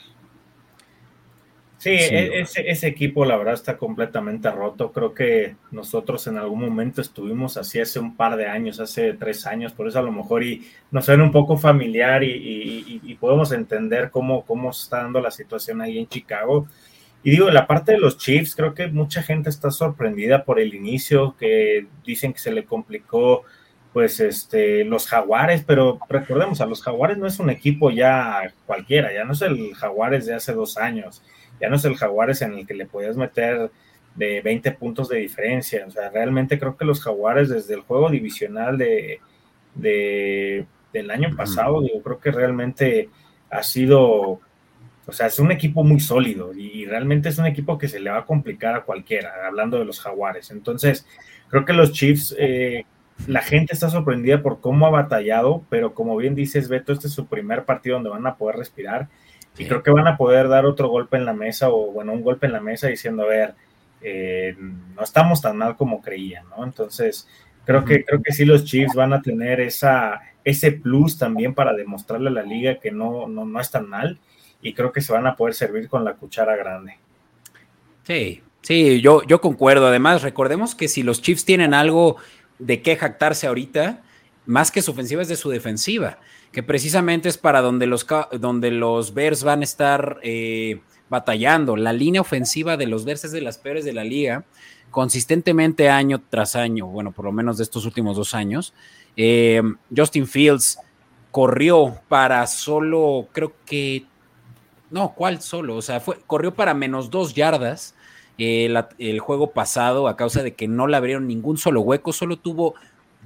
[1.84, 4.94] Sí, e, ese, ese, equipo la verdad está completamente roto.
[4.94, 9.46] Creo que nosotros en algún momento estuvimos así hace un par de años, hace tres
[9.46, 13.52] años, por eso a lo mejor y nos suena un poco familiar y, y podemos
[13.52, 16.68] entender cómo, cómo está dando la situación ahí en Chicago.
[17.22, 20.74] Y digo, la parte de los Chiefs, creo que mucha gente está sorprendida por el
[20.74, 23.44] inicio, que dicen que se le complicó,
[23.94, 29.14] pues, este, los Jaguares, pero recordemos, a los Jaguares no es un equipo ya cualquiera,
[29.14, 31.22] ya no es el Jaguares de hace dos años,
[31.60, 33.72] ya no es el Jaguares en el que le podías meter
[34.16, 35.86] de 20 puntos de diferencia.
[35.88, 39.20] O sea, realmente creo que los Jaguares desde el juego divisional de,
[39.76, 43.10] de del año pasado, digo, creo que realmente
[43.50, 44.40] ha sido
[45.06, 48.10] o sea, es un equipo muy sólido y realmente es un equipo que se le
[48.10, 50.50] va a complicar a cualquiera, hablando de los jaguares.
[50.52, 51.06] Entonces,
[51.50, 52.86] creo que los Chiefs, eh,
[53.28, 57.14] la gente está sorprendida por cómo ha batallado, pero como bien dices, Beto, este es
[57.14, 59.10] su primer partido donde van a poder respirar
[59.58, 62.22] y creo que van a poder dar otro golpe en la mesa o, bueno, un
[62.22, 63.56] golpe en la mesa diciendo, a ver,
[64.02, 66.64] eh, no estamos tan mal como creían, ¿no?
[66.64, 67.28] Entonces,
[67.66, 71.74] creo que, creo que sí los Chiefs van a tener esa, ese plus también para
[71.74, 74.20] demostrarle a la liga que no, no, no es tan mal
[74.62, 76.98] y creo que se van a poder servir con la cuchara grande.
[78.04, 79.88] Sí, sí, yo, yo concuerdo.
[79.88, 82.18] Además, recordemos que si los Chiefs tienen algo
[82.60, 84.02] de qué jactarse ahorita,
[84.46, 86.20] más que su ofensiva es de su defensiva,
[86.54, 88.06] que precisamente es para donde los,
[88.40, 90.80] donde los Bears van a estar eh,
[91.10, 91.76] batallando.
[91.76, 94.46] La línea ofensiva de los Bears es de las peores de la liga,
[94.92, 98.74] consistentemente año tras año, bueno, por lo menos de estos últimos dos años.
[99.18, 99.64] Eh,
[99.96, 100.78] Justin Fields
[101.32, 104.06] corrió para solo, creo que
[104.92, 105.76] no, ¿cuál solo?
[105.76, 107.96] O sea, fue, corrió para menos dos yardas
[108.38, 112.38] eh, el juego pasado a causa de que no le abrieron ningún solo hueco, solo
[112.38, 112.76] tuvo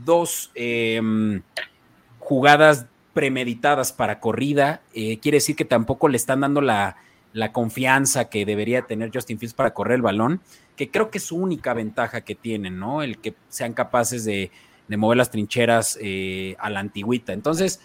[0.05, 1.41] dos em,
[2.19, 2.85] jugadas
[3.17, 4.83] premeditadas para corrida.
[4.93, 6.97] Eh, quiere decir que tampoco le están dando la,
[7.51, 10.39] confianza que debería tener Justin Fields para correr el balón,
[10.75, 13.01] que creo que es su única ventaja que tienen, ¿no?
[13.01, 14.51] El que sean capaces de,
[14.89, 17.33] mover las trincheras eh, a la antigüita.
[17.33, 17.81] Entonces,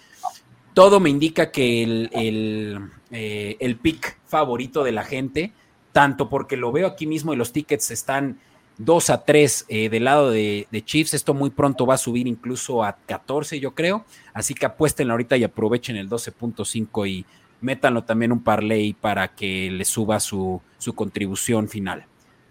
[0.75, 5.55] todo me indica que el, eh, el, pick favorito de la gente,
[5.93, 8.39] tanto porque lo veo aquí mismo y los tickets están
[8.85, 12.83] 2 a 3 eh, del lado de, Chiefs, esto muy pronto va a subir incluso
[12.83, 14.05] a 14 yo creo,
[14.35, 17.25] así que apuesten ahorita y aprovechen el 12.5 y
[17.61, 22.07] métanlo también un parlay para que le suba su, su contribución final,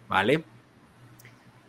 [0.07, 0.43] ¿vale?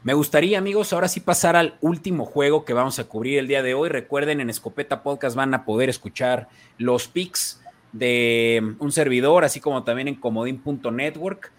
[0.04, 3.62] Me gustaría, amigos, ahora sí pasar al último juego que vamos a cubrir el día
[3.62, 3.88] de hoy.
[3.88, 9.84] Recuerden, en Escopeta Podcast van a poder escuchar los picks de un servidor, así como
[9.84, 11.52] también en comodín.network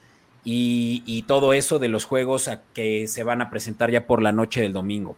[0.44, 4.32] y, y todo eso de los juegos que se van a presentar ya por la
[4.32, 5.16] noche del domingo.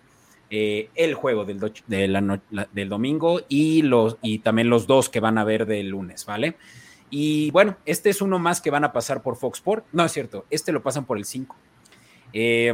[0.51, 5.43] Eh, el juego del, del domingo y, los, y también los dos que van a
[5.43, 6.55] ver del lunes, ¿vale?
[7.09, 9.85] Y bueno, este es uno más que van a pasar por Fox Sport.
[9.91, 11.55] No es cierto, este lo pasan por el 5.
[12.33, 12.73] Eh,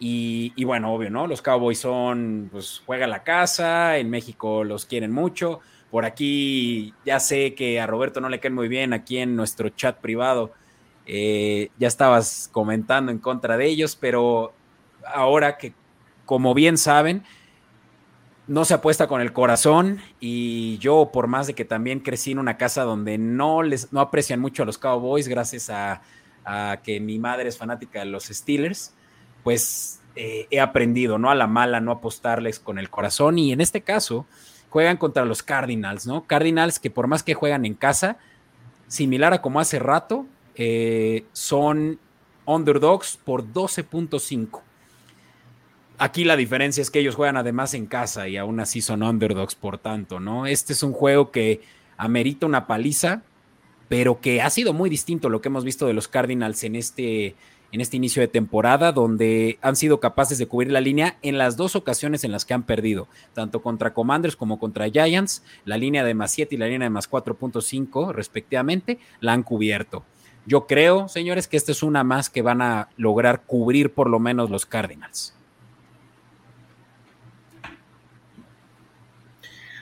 [0.00, 1.26] y, bueno, obvio, ¿no?
[1.26, 5.60] Los Cowboys son, pues juega la casa, en México los quieren mucho.
[5.90, 9.68] Por aquí ya sé que a Roberto no le caen muy bien aquí en nuestro
[9.70, 10.52] chat privado.
[11.06, 14.52] Eh, ya estabas comentando en contra de ellos, pero
[15.06, 15.74] ahora que,
[16.24, 17.24] como bien saben,
[18.46, 22.38] no se apuesta con el corazón y yo, por más de que también crecí en
[22.38, 26.02] una casa donde no les no aprecian mucho a los Cowboys, gracias a,
[26.82, 28.92] que mi madre es fanática de los Steelers,
[29.42, 31.30] pues eh, he aprendido, ¿no?
[31.30, 33.38] A la mala, no apostarles con el corazón.
[33.38, 34.26] Y en este caso,
[34.68, 36.26] juegan contra los Cardinals, ¿no?
[36.26, 38.18] Cardinals que por más que juegan en casa,
[38.88, 40.26] similar a como hace rato,
[40.56, 41.98] eh, son
[42.46, 44.60] underdogs por 12.5.
[45.98, 49.54] aquí la diferencia es que ellos juegan además en casa y aún así son underdogs,
[49.54, 50.46] por tanto, ¿no?
[50.46, 51.62] Este es un juego que
[51.96, 53.22] amerita una paliza,
[53.88, 57.36] pero que ha sido muy distinto lo que hemos visto de los Cardinals en este,
[57.72, 61.56] en este inicio de temporada, donde han sido capaces de cubrir la línea en las
[61.56, 66.04] dos ocasiones en las que han perdido, tanto contra Commanders como contra Giants, la línea
[66.04, 70.04] de más 7 y la línea de más 4.5 respectivamente, la han cubierto.
[70.46, 74.18] Yo creo, señores, que esta es una más que van a lograr cubrir por lo
[74.18, 75.34] menos los Cardinals.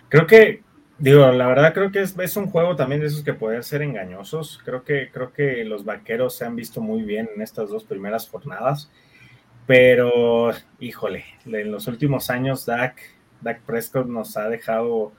[0.08, 0.62] Creo que,
[0.98, 4.60] digo, la verdad creo que es, un juego también de esos que pueden ser engañosos.
[4.64, 8.28] Creo que, creo que los vaqueros se han visto muy bien en estas dos primeras
[8.28, 8.90] jornadas.
[9.66, 10.50] Pero,
[10.80, 13.00] híjole, en los últimos años Dak,
[13.40, 15.12] Dak Prescott nos ha dejado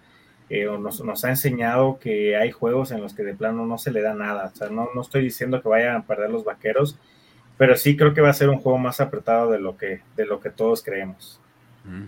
[0.54, 4.02] eh, nos, ha enseñado que hay juegos en los que de plano no se le
[4.02, 4.52] da nada.
[4.54, 6.98] O sea, no, no estoy diciendo que vayan a perder los vaqueros,
[7.58, 10.26] pero sí creo que va a ser un juego más apretado de lo que, de
[10.26, 11.40] lo que todos creemos.
[11.86, 12.06] Mm.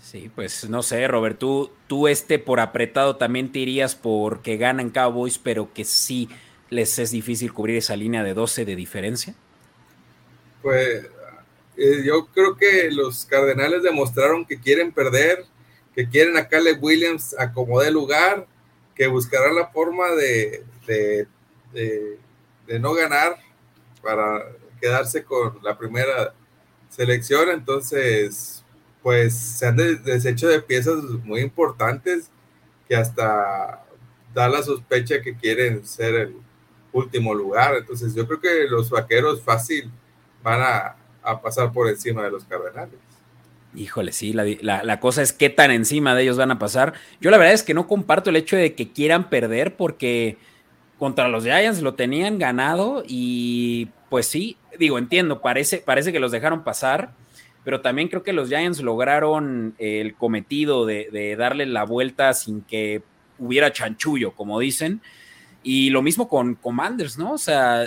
[0.00, 4.88] Sí, pues no sé, Robert, tú, tú este por apretado también te irías porque ganan
[4.88, 6.30] Cowboys, pero que sí
[6.70, 9.34] les es difícil cubrir esa línea de 12 de diferencia.
[10.62, 11.06] Pues
[11.76, 15.44] eh, yo creo que los Cardenales demostraron que quieren perder,
[15.98, 18.46] que quieren a Caleb Williams acomodar lugar,
[18.94, 23.36] que buscarán la forma de, de, no ganar
[24.00, 24.46] para
[24.80, 26.32] quedarse con la primera
[26.88, 27.48] selección.
[27.48, 28.64] Entonces,
[29.02, 32.30] pues se han deshecho de piezas muy importantes
[32.88, 33.84] que hasta
[34.32, 36.36] da la sospecha que quieren ser el
[36.92, 37.74] último lugar.
[37.74, 39.90] Entonces, yo creo que los vaqueros fácil
[40.44, 40.60] van
[41.24, 43.07] a pasar por encima de los cardenales.
[43.74, 46.94] Híjole, sí, la, cosa es qué tan encima de ellos van a pasar.
[47.20, 50.38] Yo la verdad es que no comparto el hecho de que quieran perder porque
[50.98, 56.32] contra los Giants lo tenían ganado y pues sí, digo, entiendo, parece, parece que los
[56.32, 57.10] dejaron pasar,
[57.62, 63.02] pero también creo que los Giants lograron el cometido de, darle la vuelta sin que
[63.38, 65.02] hubiera chanchullo, como dicen.
[65.62, 67.32] Y lo mismo con Commanders, ¿no?
[67.32, 67.86] O sea,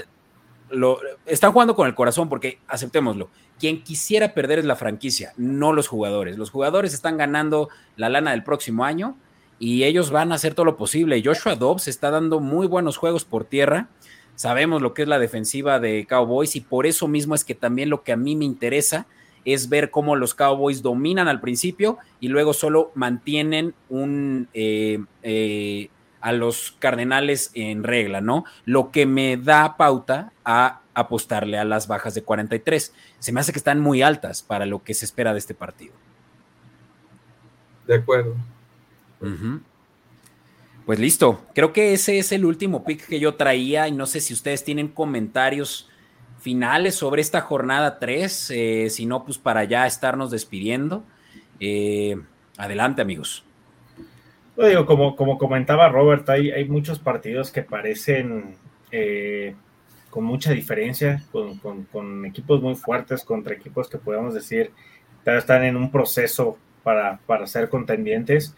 [1.25, 5.87] están jugando con el corazón porque, aceptémoslo, quien quisiera perder es la franquicia, no los
[5.87, 6.37] jugadores.
[6.37, 9.17] Los jugadores están ganando la lana del próximo año
[9.59, 11.21] y ellos van a hacer todo lo posible.
[11.23, 13.89] Joshua Dobbs está dando muy buenos juegos por tierra.
[14.35, 17.89] Sabemos lo que es la defensiva de Cowboys y por eso mismo es que también
[17.89, 19.05] lo que a mí me interesa
[19.45, 25.89] es ver cómo los Cowboys dominan al principio y luego solo mantienen un eh, eh,
[26.21, 28.45] a los Cardenales en regla, ¿no?
[28.65, 32.93] Lo que me da pauta a apostarle a las bajas de 43.
[33.19, 35.93] Se me hace que están muy altas para lo que se espera de este partido.
[37.87, 38.35] De acuerdo.
[40.85, 44.19] Pues listo, creo que ese es el último pick que yo traía y no sé
[44.19, 45.89] si ustedes tienen comentarios
[46.39, 51.03] finales sobre esta jornada 3, eh, si no, pues para ya estarnos despidiendo.
[51.59, 52.19] Eh,
[52.57, 53.43] adelante amigos.
[54.57, 58.55] Digo, como, como comentaba Robert, hay, hay muchos partidos que parecen
[58.91, 59.55] eh,
[60.09, 64.71] con mucha diferencia, con, equipos muy fuertes contra equipos que podemos decir
[65.25, 68.55] están en un proceso para, para ser contendientes,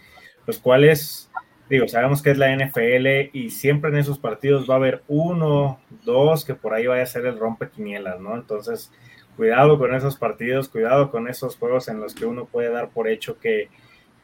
[0.48, 1.30] los cuales,
[1.70, 5.80] digo, sabemos que es la NFL y siempre en esos partidos va a haber uno,
[6.06, 8.36] dos, que por ahí vaya a ser el rompequinielas, ¿no?
[8.36, 8.92] Entonces,
[9.36, 13.08] cuidado con esos partidos, cuidado con esos juegos en los que uno puede dar por
[13.08, 13.70] hecho que,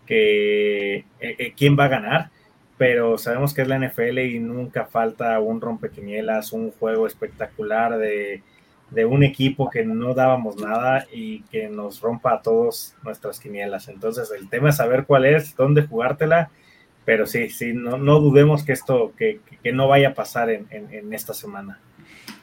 [0.10, 2.32] que eh, eh, quién va a ganar
[2.80, 8.42] pero sabemos que es la NFL y nunca falta un rompequinielas, un juego espectacular de,
[9.06, 13.90] un equipo que no dábamos nada y que nos rompa a todos nuestras quinielas.
[13.90, 16.52] Entonces el tema es saber cuál es, dónde jugártela,
[17.04, 19.42] pero sí, sí, no, no dudemos que esto, que,
[19.74, 21.82] no vaya a pasar en, esta semana.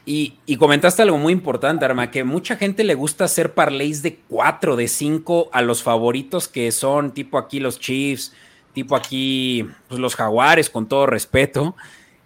[0.09, 4.77] Y, comentaste algo muy importante, Arma, que mucha gente le gusta hacer parlays de cuatro,
[4.77, 8.31] de cinco a los favoritos que son tipo aquí los Chiefs,
[8.71, 11.75] tipo aquí, pues los jaguares, con todo respeto.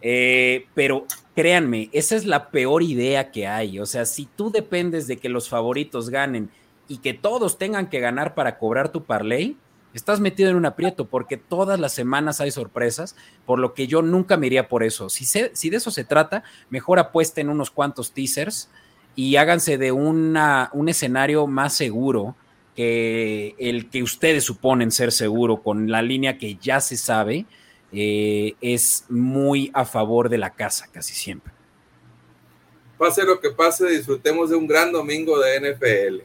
[0.03, 3.79] Eh, pero créanme, esa es la peor idea que hay.
[3.79, 6.51] O sea, si tú dependes de que los favoritos ganen
[6.87, 9.57] y que todos tengan que ganar para cobrar tu parlay,
[9.93, 13.15] estás metido en un aprieto porque todas las semanas hay sorpresas,
[13.45, 15.09] por lo que yo nunca me iría por eso.
[15.09, 18.69] Si, si de eso se trata, mejor apuesten unos cuantos teasers
[19.15, 22.35] y háganse de una, un escenario más seguro
[22.75, 27.45] que el que ustedes suponen ser seguro con la línea que ya se sabe
[27.91, 31.51] eh, es muy a favor de la casa casi siempre.
[32.97, 36.21] Pase lo que pase, disfrutemos de un gran domingo de NFL.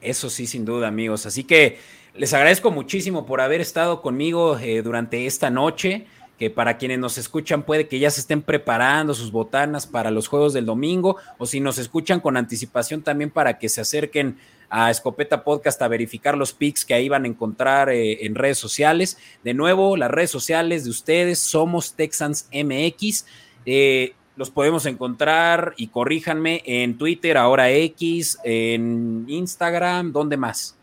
[0.00, 1.26] Eso sí, sin duda, amigos.
[1.26, 1.78] Así que
[2.14, 6.06] les agradezco muchísimo por haber estado conmigo eh, durante esta noche.
[6.38, 10.26] que para quienes nos escuchan puede que ya se estén preparando sus botanas para los
[10.26, 14.38] juegos del domingo, o si nos escuchan con anticipación también para que se acerquen
[14.68, 18.58] a Escopeta Podcast a verificar los pics que ahí van a encontrar eh, en redes
[18.58, 19.18] sociales.
[19.44, 23.26] De nuevo, las redes sociales de ustedes somos Texans MX.
[23.64, 30.76] Eh, los podemos encontrar y corríjanme en Twitter, ahora X, en Instagram, ¿dónde más?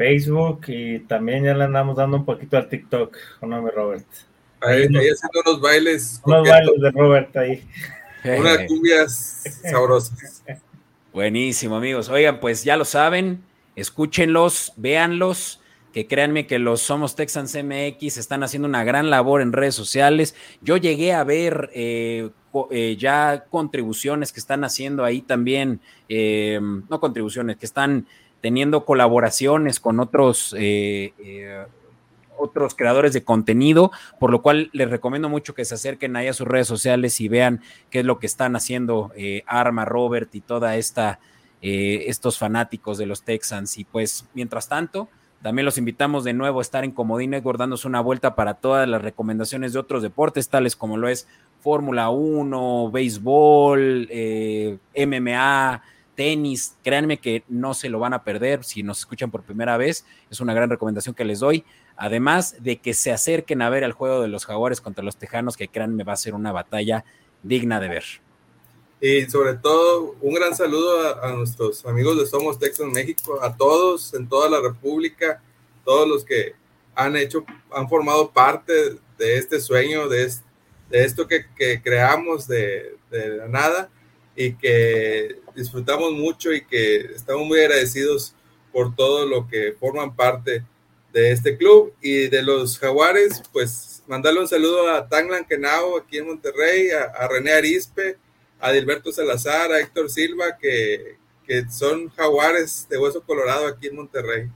[0.00, 4.06] Facebook y también ya le andamos dando un poquito al TikTok, ¿no, mi Robert?
[4.62, 6.22] Ahí, haciendo unos bailes.
[6.24, 7.68] Unos bailes de Robert ahí.
[8.38, 10.42] Unas cumbias sabrosas.
[11.12, 12.08] Buenísimo, amigos.
[12.08, 13.44] Oigan, pues ya lo saben,
[13.76, 15.60] escúchenlos, véanlos,
[15.92, 20.34] que créanme que los Somos Texans MX están haciendo una gran labor en redes sociales.
[20.62, 22.30] Yo llegué a ver eh,
[22.70, 28.06] eh, ya contribuciones que están haciendo ahí también, eh, no contribuciones, que están
[28.40, 31.64] teniendo colaboraciones con otros, eh, eh,
[32.38, 36.32] otros creadores de contenido, por lo cual les recomiendo mucho que se acerquen ahí a
[36.32, 37.60] sus redes sociales y vean
[37.90, 41.20] qué es lo que están haciendo eh, Arma, Robert y toda esta,
[41.60, 43.76] estos fanáticos de los Texans.
[43.76, 45.08] Y pues, mientras tanto,
[45.42, 48.88] también los invitamos de nuevo a estar en Comodín Network dándose una vuelta para todas
[48.88, 51.28] las recomendaciones de otros deportes, tales como lo es
[51.60, 54.08] Fórmula 1, béisbol,
[54.96, 55.82] MMA,
[56.20, 60.04] tenis, créanme que no se lo van a perder si nos escuchan por primera vez,
[60.30, 61.64] es una gran recomendación que les doy,
[61.96, 65.56] además de que se acerquen a ver el juego de los jaguares contra los tejanos,
[65.56, 67.06] que créanme va a ser una batalla
[67.42, 68.04] digna de ver.
[69.00, 74.12] Y sobre todo, un gran saludo a, nuestros amigos de Somos Texas México, a todos
[74.12, 75.42] en toda la República,
[75.86, 76.52] todos los que
[76.94, 78.74] han hecho, han formado parte
[79.16, 80.30] de este sueño, de,
[80.90, 81.46] de esto que,
[81.82, 83.90] creamos de, de la nada
[84.40, 88.34] y que disfrutamos mucho y que estamos muy agradecidos
[88.72, 90.64] por todo lo que forman parte
[91.12, 96.16] de este club y de los jaguares, pues mandarle un saludo a Tanglan Kenao aquí
[96.16, 98.16] en Monterrey, a, René Arispe,
[98.58, 101.16] a Dilberto Salazar, a Héctor Silva, que,
[101.46, 104.48] que son jaguares de hueso colorado aquí en Monterrey.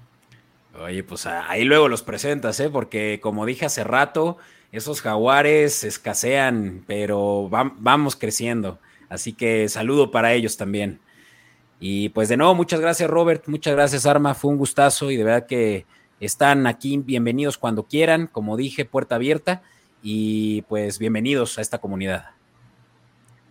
[0.80, 2.70] Oye, pues ahí luego los presentas, ¿eh?
[2.70, 4.38] porque como dije hace rato,
[4.72, 8.78] esos jaguares escasean, pero vamos creciendo.
[9.14, 11.00] Así que saludo para ellos también.
[11.80, 15.24] Y pues de nuevo, muchas gracias Robert, muchas gracias Arma, fue un gustazo y de
[15.24, 15.86] verdad que
[16.20, 19.62] están aquí bienvenidos cuando quieran, como dije, puerta abierta
[20.02, 22.30] y pues bienvenidos a esta comunidad.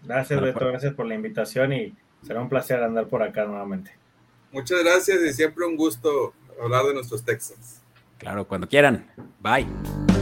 [0.03, 1.95] Gracias Beto, pues gracias por la invitación y
[2.25, 3.91] será un placer andar por acá nuevamente.
[4.51, 7.81] Muchas gracias y siempre un gusto hablar de nuestros textos.
[8.17, 9.09] Claro, cuando quieran.
[9.39, 10.12] Bye.